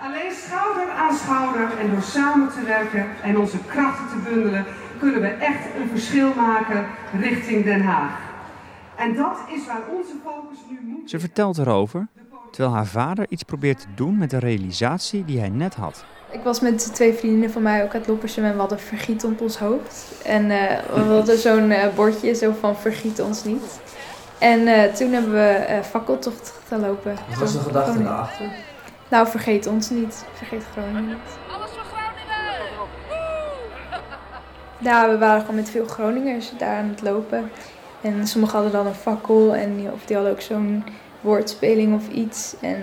Uh, 0.00 0.98
aan 1.00 1.16
schouder 1.16 1.78
en 1.78 1.90
door 1.90 2.02
samen 2.02 2.48
te 2.48 2.62
werken 2.62 3.06
en 3.22 3.38
onze 3.38 3.58
krachten 3.66 4.08
te 4.08 4.30
bundelen, 4.30 4.64
kunnen 4.98 5.20
we 5.20 5.26
echt 5.26 5.64
een 5.80 5.88
verschil 5.88 6.34
maken 6.34 6.86
richting 7.20 7.64
Den 7.64 7.82
Haag. 7.82 8.20
En 8.96 9.14
dat 9.14 9.38
is 9.48 9.66
waar 9.66 9.82
onze 9.90 10.12
focus 10.24 10.58
nu 10.68 10.80
moet. 10.82 11.10
Ze 11.10 11.20
vertelt 11.20 11.58
erover, 11.58 12.08
terwijl 12.50 12.74
haar 12.74 12.86
vader 12.86 13.26
iets 13.28 13.42
probeert 13.42 13.80
te 13.80 13.86
doen 13.94 14.18
met 14.18 14.30
de 14.30 14.38
realisatie 14.38 15.24
die 15.24 15.38
hij 15.38 15.48
net 15.48 15.74
had. 15.74 16.04
Ik 16.30 16.42
was 16.42 16.60
met 16.60 16.94
twee 16.94 17.12
vriendinnen 17.12 17.50
van 17.50 17.62
mij 17.62 17.84
ook 17.84 17.94
uit 17.94 18.06
Loppersum 18.06 18.44
en 18.44 18.52
we 18.52 18.58
hadden 18.58 18.80
vergiet 18.80 19.24
op 19.24 19.40
ons 19.40 19.58
hoofd. 19.58 20.22
En 20.24 20.50
eh, 20.50 20.78
we 20.94 21.00
hadden 21.00 21.38
zo'n 21.38 21.70
eh, 21.70 21.94
bordje 21.94 22.34
zo 22.34 22.54
van 22.60 22.76
vergiet 22.76 23.20
ons 23.20 23.44
niet. 23.44 23.80
En 24.40 24.66
eh, 24.66 24.92
toen 24.92 25.12
hebben 25.12 25.32
we 25.32 25.48
eh 25.48 25.80
fakkeltocht 25.82 26.52
gelopen. 26.68 27.16
Wat 27.28 27.38
was 27.38 27.52
de 27.52 27.58
gedachte 27.58 27.90
Groningen. 27.90 28.12
daarachter? 28.12 28.46
Nou, 29.08 29.28
vergeet 29.28 29.66
ons 29.66 29.90
niet. 29.90 30.24
Vergeet 30.32 30.64
Groningen 30.72 31.06
niet. 31.06 31.16
Alles 31.56 31.70
voor 31.70 31.84
Groningen! 31.84 32.88
Ja, 34.78 35.08
we 35.10 35.18
waren 35.18 35.40
gewoon 35.40 35.54
met 35.56 35.70
veel 35.70 35.86
Groningers 35.86 36.52
daar 36.58 36.76
aan 36.76 36.88
het 36.88 37.02
lopen. 37.02 37.50
En 38.00 38.26
sommigen 38.26 38.54
hadden 38.54 38.72
dan 38.72 38.86
een 38.86 38.94
fakkel 38.94 39.54
en 39.54 39.76
die, 39.76 39.92
of 39.92 40.04
die 40.04 40.16
hadden 40.16 40.34
ook 40.34 40.40
zo'n 40.40 40.84
woordspeling 41.20 41.94
of 41.94 42.08
iets. 42.08 42.54
En 42.60 42.82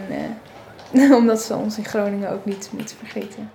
eh, 0.92 1.12
omdat 1.20 1.42
ze 1.42 1.56
ons 1.56 1.78
in 1.78 1.86
Groningen 1.86 2.32
ook 2.32 2.46
niet 2.46 2.70
moeten 2.74 2.98
vergeten. 2.98 3.52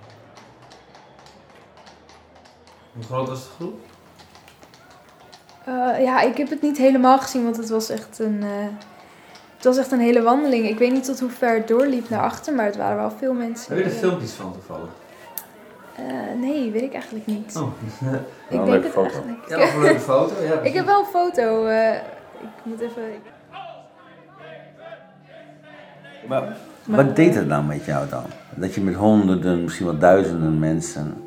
Hoe 2.92 3.02
groot 3.02 3.28
was 3.28 3.42
de 3.42 3.50
groep? 3.56 3.80
Eh, 5.64 6.02
ja, 6.02 6.20
ik 6.20 6.36
heb 6.36 6.50
het 6.50 6.62
niet 6.62 6.78
helemaal 6.78 7.18
gezien, 7.18 7.44
want 7.44 7.56
het 7.56 7.68
was 7.68 7.90
echt 7.90 8.18
een, 8.18 8.38
eh, 8.42 8.48
het 9.56 9.64
was 9.64 9.76
echt 9.76 9.92
een 9.92 10.00
hele 10.00 10.22
wandeling. 10.22 10.68
Ik 10.68 10.78
weet 10.78 10.92
niet 10.92 11.04
tot 11.04 11.20
hoe 11.20 11.30
ver 11.30 11.54
het 11.54 11.68
doorliep 11.68 12.08
naar 12.08 12.20
achter, 12.22 12.54
maar 12.54 12.64
het 12.64 12.76
waren 12.76 12.96
wel 12.96 13.10
veel 13.18 13.32
mensen. 13.32 13.74
Heb 13.74 13.84
je 13.84 13.90
er 13.90 13.96
filmpjes 13.96 14.32
van 14.32 14.52
toevallig? 14.52 14.88
Eh, 15.96 16.04
nee, 16.40 16.70
weet 16.70 16.82
ik 16.82 16.92
eigenlijk 16.92 17.26
niet. 17.26 17.56
Oh. 17.56 17.68
Ik 17.82 18.10
een 18.10 18.56
denk 18.56 18.66
leuke 18.66 18.84
het 18.84 18.92
foto. 18.94 19.08
eigenlijk. 19.08 19.48
Ja, 19.48 19.74
een 19.74 19.80
leuke 19.80 20.00
foto, 20.00 20.32
ja, 20.42 20.52
ik 20.68 20.72
heb 20.74 20.86
wel 20.86 20.98
een 21.00 21.06
foto. 21.06 21.66
eh, 21.66 21.94
ik 22.40 22.48
moet 22.62 22.80
even... 22.80 23.02
Maar 26.28 26.56
Maar- 26.84 27.04
wat 27.04 27.16
deed 27.16 27.34
het 27.34 27.46
nou 27.46 27.64
met 27.64 27.84
jou 27.84 28.08
dan? 28.08 28.24
Dat 28.54 28.74
je 28.74 28.80
met 28.80 28.94
honderden, 28.94 29.62
misschien 29.62 29.86
wel 29.86 29.98
duizenden 29.98 30.58
mensen, 30.58 31.22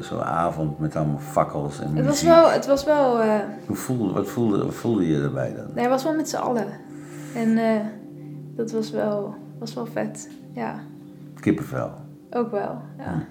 zo'n 0.00 0.22
avond 0.22 0.78
met 0.78 0.96
allemaal 0.96 1.18
fakkels 1.18 1.80
en 1.80 1.96
Het 1.96 2.06
was 2.06 2.22
muziek. 2.22 2.28
wel... 2.28 2.50
Het 2.50 2.66
was 2.66 2.84
wel 2.84 3.20
eh, 3.20 3.38
Hoe 3.66 3.76
voelde, 3.76 4.12
wat 4.12 4.28
voelde, 4.28 4.64
wat 4.64 4.74
voelde 4.74 5.08
je 5.08 5.22
erbij 5.22 5.54
dan? 5.54 5.66
nee, 5.74 5.82
het 5.84 5.92
was 5.92 6.04
wel 6.04 6.14
met 6.14 6.28
z'n 6.28 6.36
allen. 6.36 6.66
En 7.34 7.58
eh, 7.58 7.80
dat 8.56 8.70
was 8.70 8.90
wel, 8.90 9.34
was 9.58 9.74
wel 9.74 9.86
vet. 9.86 10.28
Ja, 10.52 10.74
Kippenvel. 11.40 11.90
ook 12.30 12.50
wel. 12.50 12.78
Ja. 12.98 13.24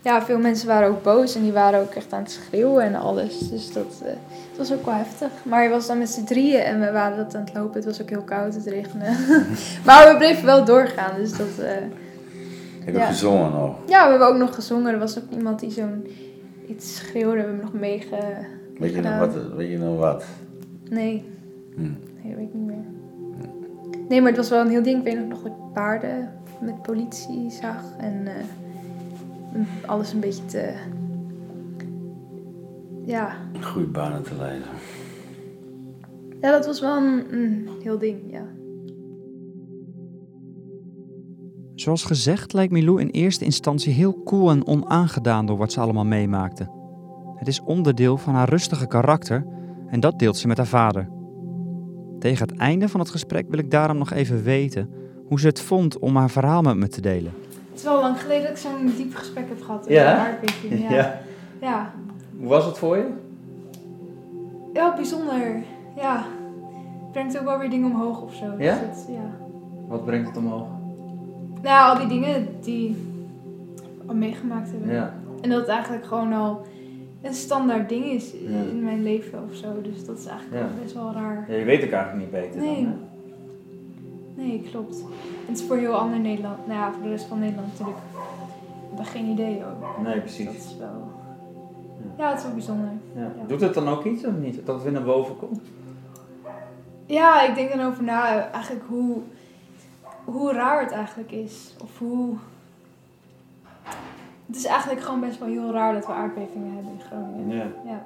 ja, 0.00 0.22
veel 0.22 0.38
mensen 0.38 0.68
waren 0.68 0.88
ook 0.88 1.02
boos 1.02 1.34
en 1.34 1.42
die 1.42 1.52
waren 1.52 1.80
ook 1.80 1.94
echt 1.94 2.12
aan 2.12 2.22
het 2.22 2.30
schreeuwen 2.30 2.84
en 2.84 2.94
alles. 2.94 3.38
Dus 3.50 3.72
dat 3.72 4.02
eh, 4.04 4.08
het 4.48 4.58
was 4.58 4.72
ook 4.72 4.84
wel 4.84 4.94
heftig. 4.94 5.28
Maar 5.44 5.62
je 5.62 5.68
was 5.68 5.86
dan 5.86 5.98
met 5.98 6.08
z'n 6.10 6.24
drieën 6.24 6.60
en 6.60 6.80
we 6.80 6.92
waren 6.92 7.16
dat 7.16 7.34
aan 7.34 7.44
het 7.44 7.54
lopen. 7.54 7.74
Het 7.74 7.84
was 7.84 8.02
ook 8.02 8.08
heel 8.10 8.22
koud, 8.22 8.54
het 8.54 8.66
regende. 8.66 9.04
maar 9.86 10.12
we 10.12 10.14
bleven 10.18 10.44
wel 10.44 10.64
doorgaan, 10.64 11.16
dus 11.16 11.36
dat... 11.36 11.48
eh, 12.86 12.92
Heb 12.92 13.02
ja. 13.02 13.06
gezongen 13.06 13.52
nog? 13.52 13.76
Ja, 13.86 14.04
we 14.04 14.10
hebben 14.10 14.28
ook 14.28 14.36
nog 14.36 14.54
gezongen. 14.54 14.92
Er 14.92 14.98
was 14.98 15.18
ook 15.18 15.30
iemand 15.30 15.60
die 15.60 15.70
zo'n 15.70 16.06
iets 16.68 16.96
schreeuwde. 16.96 17.36
We 17.36 17.40
hebben 17.40 17.60
nog 17.60 17.72
meege... 17.72 18.16
Weet 18.78 18.94
je, 18.94 19.00
nog 19.00 19.18
wat, 19.18 19.34
weet 19.56 19.70
je 19.70 19.78
nog 19.78 19.98
wat? 19.98 20.24
Nee. 20.90 21.24
Hm. 21.74 21.80
Nee, 21.82 21.92
dat 22.22 22.34
weet 22.36 22.48
ik 22.48 22.54
niet 22.54 22.66
meer. 22.66 22.84
Nee, 24.08 24.20
maar 24.20 24.28
het 24.28 24.36
was 24.36 24.50
wel 24.50 24.60
een 24.60 24.70
heel 24.70 24.82
ding. 24.82 24.98
Ik 24.98 25.04
weet 25.04 25.28
nog 25.28 25.42
dat 25.42 25.52
ik 25.52 25.72
paarden 25.72 26.32
met 26.60 26.82
politie 26.82 27.50
zag. 27.50 27.82
En 27.98 28.26
eh, 28.26 29.90
alles 29.90 30.12
een 30.12 30.20
beetje 30.20 30.44
te... 30.44 30.72
Ja. 33.04 33.36
Goede 33.60 33.88
banen 33.88 34.22
te 34.22 34.34
leiden. 34.38 34.68
ja, 36.40 36.50
dat 36.50 36.66
was 36.66 36.80
wel 36.80 36.96
een, 36.96 37.34
een 37.34 37.68
heel 37.82 37.98
ding, 37.98 38.20
ja. 38.30 38.44
Zoals 41.84 42.04
gezegd 42.04 42.52
lijkt 42.52 42.72
Milou 42.72 43.00
in 43.00 43.08
eerste 43.08 43.44
instantie 43.44 43.92
heel 43.92 44.22
cool 44.22 44.50
en 44.50 44.66
onaangedaan 44.66 45.46
door 45.46 45.56
wat 45.56 45.72
ze 45.72 45.80
allemaal 45.80 46.04
meemaakte. 46.04 46.68
Het 47.36 47.48
is 47.48 47.62
onderdeel 47.62 48.16
van 48.16 48.34
haar 48.34 48.48
rustige 48.48 48.86
karakter 48.86 49.46
en 49.86 50.00
dat 50.00 50.18
deelt 50.18 50.36
ze 50.36 50.46
met 50.46 50.56
haar 50.56 50.66
vader. 50.66 51.08
Tegen 52.18 52.48
het 52.48 52.58
einde 52.58 52.88
van 52.88 53.00
het 53.00 53.10
gesprek 53.10 53.46
wil 53.48 53.58
ik 53.58 53.70
daarom 53.70 53.98
nog 53.98 54.12
even 54.12 54.42
weten 54.42 54.90
hoe 55.26 55.40
ze 55.40 55.46
het 55.46 55.60
vond 55.60 55.98
om 55.98 56.16
haar 56.16 56.30
verhaal 56.30 56.62
met 56.62 56.76
me 56.76 56.88
te 56.88 57.00
delen. 57.00 57.32
Het 57.70 57.78
is 57.78 57.82
wel 57.82 58.00
lang 58.00 58.20
geleden 58.20 58.42
dat 58.42 58.50
ik 58.50 58.56
zo'n 58.56 58.92
diep 58.96 59.14
gesprek 59.14 59.48
heb 59.48 59.62
gehad. 59.62 59.84
Ja? 59.88 60.38
Ja. 60.70 60.90
Ja. 60.90 61.20
ja. 61.60 61.92
Hoe 62.38 62.48
was 62.48 62.64
het 62.64 62.78
voor 62.78 62.96
je? 62.96 63.06
Ja, 64.72 64.94
bijzonder. 64.94 65.62
Ja. 65.96 66.24
Brengt 67.12 67.38
ook 67.38 67.44
wel 67.44 67.58
weer 67.58 67.70
dingen 67.70 67.90
omhoog 67.90 68.22
of 68.22 68.34
zo. 68.34 68.56
Dus 68.56 68.66
ja. 69.08 69.30
Wat 69.88 70.04
brengt 70.04 70.28
het 70.28 70.36
omhoog? 70.36 70.73
Nou, 71.64 71.92
al 71.98 72.08
die 72.08 72.20
dingen 72.20 72.48
die 72.60 72.96
al 74.06 74.14
meegemaakt 74.14 74.70
hebben. 74.70 74.90
Ja. 74.92 75.14
En 75.40 75.50
dat 75.50 75.58
het 75.60 75.68
eigenlijk 75.68 76.04
gewoon 76.06 76.32
al 76.32 76.66
een 77.22 77.34
standaard 77.34 77.88
ding 77.88 78.04
is 78.04 78.32
Ja. 78.32 78.48
in 78.70 78.84
mijn 78.84 79.02
leven 79.02 79.44
of 79.50 79.54
zo. 79.56 79.66
Dus 79.82 80.04
dat 80.06 80.18
is 80.18 80.26
eigenlijk 80.26 80.62
Ja. 80.62 80.82
best 80.82 80.94
wel 80.94 81.12
raar. 81.12 81.44
Ja, 81.48 81.54
je 81.56 81.64
weet 81.64 81.82
het 81.82 81.92
eigenlijk 81.92 82.22
niet 82.22 82.42
beter 82.42 82.60
Nee. 82.60 82.74
dan, 82.84 82.84
hè? 82.84 84.42
Nee, 84.42 84.62
klopt. 84.70 85.00
En 85.00 85.06
het 85.52 85.58
is 85.58 85.64
voor 85.66 85.76
heel 85.76 85.94
ander 85.94 86.18
Nederland. 86.20 86.66
Nou 86.66 86.78
ja, 86.78 86.92
voor 86.92 87.02
de 87.02 87.08
rest 87.08 87.24
van 87.24 87.38
Nederland 87.38 87.68
natuurlijk. 87.68 87.98
Ik 88.92 88.98
heb 88.98 89.06
geen 89.06 89.26
idee 89.26 89.62
ook. 89.64 90.02
Nee, 90.04 90.20
precies. 90.20 90.44
Dat 90.46 90.54
is 90.54 90.76
wel... 90.78 91.12
Ja, 92.18 92.28
het 92.28 92.38
is 92.38 92.44
wel 92.44 92.52
bijzonder. 92.52 92.88
Ja. 93.16 93.30
Doet 93.46 93.60
het 93.60 93.74
dan 93.74 93.88
ook 93.88 94.04
iets 94.04 94.24
of 94.26 94.32
niet? 94.40 94.66
Dat 94.66 94.74
het 94.74 94.84
weer 94.84 94.92
naar 94.92 95.02
boven 95.02 95.36
komt? 95.36 95.60
Ja, 97.06 97.42
ik 97.48 97.54
denk 97.54 97.72
dan 97.74 97.86
over 97.86 98.02
na 98.04 98.50
eigenlijk 98.50 98.84
hoe, 98.88 99.18
hoe 100.24 100.52
raar 100.52 100.80
het 100.80 100.90
eigenlijk 100.90 101.30
is. 101.30 101.74
Of 101.82 101.98
hoe... 101.98 102.36
Het 104.46 104.56
is 104.56 104.64
eigenlijk 104.64 105.00
gewoon 105.00 105.20
best 105.20 105.38
wel 105.38 105.48
heel 105.48 105.72
raar 105.72 105.92
dat 105.92 106.06
we 106.06 106.12
aardbevingen 106.12 106.74
hebben 106.74 106.92
in 106.92 107.00
Groningen. 107.00 107.56
Ja. 107.56 107.66
ja. 107.84 108.04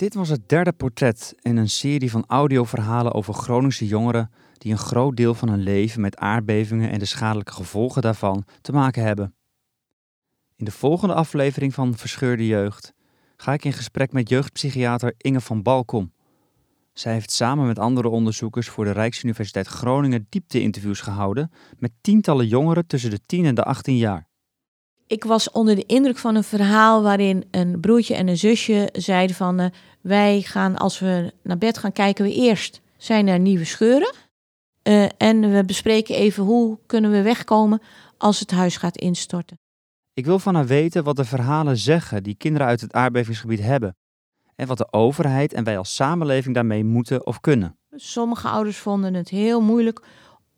Dit 0.00 0.14
was 0.14 0.28
het 0.28 0.48
derde 0.48 0.72
portret 0.72 1.34
in 1.40 1.56
een 1.56 1.68
serie 1.68 2.10
van 2.10 2.24
audioverhalen 2.26 3.14
over 3.14 3.34
Groningse 3.34 3.86
jongeren 3.86 4.30
die 4.58 4.72
een 4.72 4.78
groot 4.78 5.16
deel 5.16 5.34
van 5.34 5.48
hun 5.48 5.62
leven 5.62 6.00
met 6.00 6.16
aardbevingen 6.16 6.90
en 6.90 6.98
de 6.98 7.04
schadelijke 7.04 7.52
gevolgen 7.52 8.02
daarvan 8.02 8.44
te 8.60 8.72
maken 8.72 9.02
hebben. 9.02 9.34
In 10.56 10.64
de 10.64 10.70
volgende 10.70 11.14
aflevering 11.14 11.74
van 11.74 11.96
Verscheurde 11.96 12.46
Jeugd 12.46 12.92
ga 13.36 13.52
ik 13.52 13.64
in 13.64 13.72
gesprek 13.72 14.12
met 14.12 14.28
jeugdpsychiater 14.28 15.14
Inge 15.16 15.40
van 15.40 15.62
Balkom. 15.62 16.12
Zij 16.92 17.12
heeft 17.12 17.30
samen 17.30 17.66
met 17.66 17.78
andere 17.78 18.08
onderzoekers 18.08 18.68
voor 18.68 18.84
de 18.84 18.90
Rijksuniversiteit 18.90 19.66
Groningen 19.66 20.26
diepte-interviews 20.28 21.00
gehouden 21.00 21.52
met 21.78 21.92
tientallen 22.00 22.46
jongeren 22.46 22.86
tussen 22.86 23.10
de 23.10 23.20
10 23.26 23.44
en 23.44 23.54
de 23.54 23.64
18 23.64 23.96
jaar. 23.96 24.29
Ik 25.10 25.24
was 25.24 25.50
onder 25.50 25.74
de 25.74 25.86
indruk 25.86 26.18
van 26.18 26.34
een 26.34 26.44
verhaal 26.44 27.02
waarin 27.02 27.44
een 27.50 27.80
broertje 27.80 28.14
en 28.14 28.28
een 28.28 28.38
zusje 28.38 28.88
zeiden 28.92 29.36
van... 29.36 29.58
eh, 29.58 29.66
wij 30.00 30.42
gaan, 30.42 30.76
als 30.76 30.98
we 30.98 31.32
naar 31.42 31.58
bed 31.58 31.78
gaan, 31.78 31.92
kijken 31.92 32.24
we 32.24 32.34
eerst, 32.34 32.80
zijn 32.96 33.26
er 33.26 33.38
nieuwe 33.38 33.64
scheuren? 33.64 34.14
Eh, 34.82 35.04
en 35.16 35.52
we 35.52 35.64
bespreken 35.64 36.14
even 36.14 36.44
hoe 36.44 36.78
kunnen 36.86 37.10
we 37.10 37.22
wegkomen 37.22 37.80
als 38.18 38.40
het 38.40 38.50
huis 38.50 38.76
gaat 38.76 38.96
instorten. 38.96 39.58
Ik 40.12 40.24
wil 40.24 40.38
van 40.38 40.54
haar 40.54 40.66
weten 40.66 41.04
wat 41.04 41.16
de 41.16 41.24
verhalen 41.24 41.76
zeggen 41.76 42.22
die 42.22 42.34
kinderen 42.34 42.66
uit 42.66 42.80
het 42.80 42.92
aardbevingsgebied 42.92 43.60
hebben. 43.60 43.96
En 44.54 44.66
wat 44.66 44.78
de 44.78 44.92
overheid 44.92 45.52
en 45.52 45.64
wij 45.64 45.78
als 45.78 45.94
samenleving 45.94 46.54
daarmee 46.54 46.84
moeten 46.84 47.26
of 47.26 47.40
kunnen. 47.40 47.76
Sommige 47.90 48.48
ouders 48.48 48.76
vonden 48.78 49.14
het 49.14 49.28
heel 49.28 49.60
moeilijk 49.60 50.02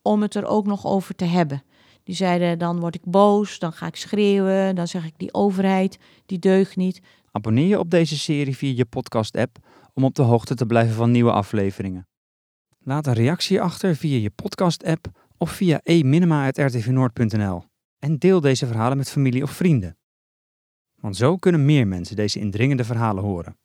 om 0.02 0.22
het 0.22 0.34
er 0.34 0.46
ook 0.46 0.66
nog 0.66 0.86
over 0.86 1.14
te 1.14 1.24
hebben. 1.24 1.62
Die 2.04 2.14
zeiden, 2.14 2.58
dan 2.58 2.80
word 2.80 2.94
ik 2.94 3.04
boos, 3.04 3.58
dan 3.58 3.72
ga 3.72 3.86
ik 3.86 3.96
schreeuwen, 3.96 4.74
dan 4.74 4.88
zeg 4.88 5.06
ik 5.06 5.14
die 5.16 5.34
overheid, 5.34 5.98
die 6.26 6.38
deugt 6.38 6.76
niet. 6.76 7.00
Abonneer 7.30 7.66
je 7.66 7.78
op 7.78 7.90
deze 7.90 8.18
serie 8.18 8.56
via 8.56 8.72
je 8.76 8.84
podcast-app 8.84 9.58
om 9.94 10.04
op 10.04 10.14
de 10.14 10.22
hoogte 10.22 10.54
te 10.54 10.66
blijven 10.66 10.94
van 10.94 11.10
nieuwe 11.10 11.32
afleveringen. 11.32 12.06
Laat 12.78 13.06
een 13.06 13.12
reactie 13.12 13.60
achter 13.60 13.96
via 13.96 14.18
je 14.18 14.30
podcast-app 14.30 15.06
of 15.36 15.50
via 15.50 15.80
e-minima.rtvnoord.nl. 15.82 17.64
En 17.98 18.18
deel 18.18 18.40
deze 18.40 18.66
verhalen 18.66 18.96
met 18.96 19.10
familie 19.10 19.42
of 19.42 19.50
vrienden. 19.50 19.96
Want 21.00 21.16
zo 21.16 21.36
kunnen 21.36 21.64
meer 21.64 21.86
mensen 21.86 22.16
deze 22.16 22.38
indringende 22.38 22.84
verhalen 22.84 23.24
horen. 23.24 23.56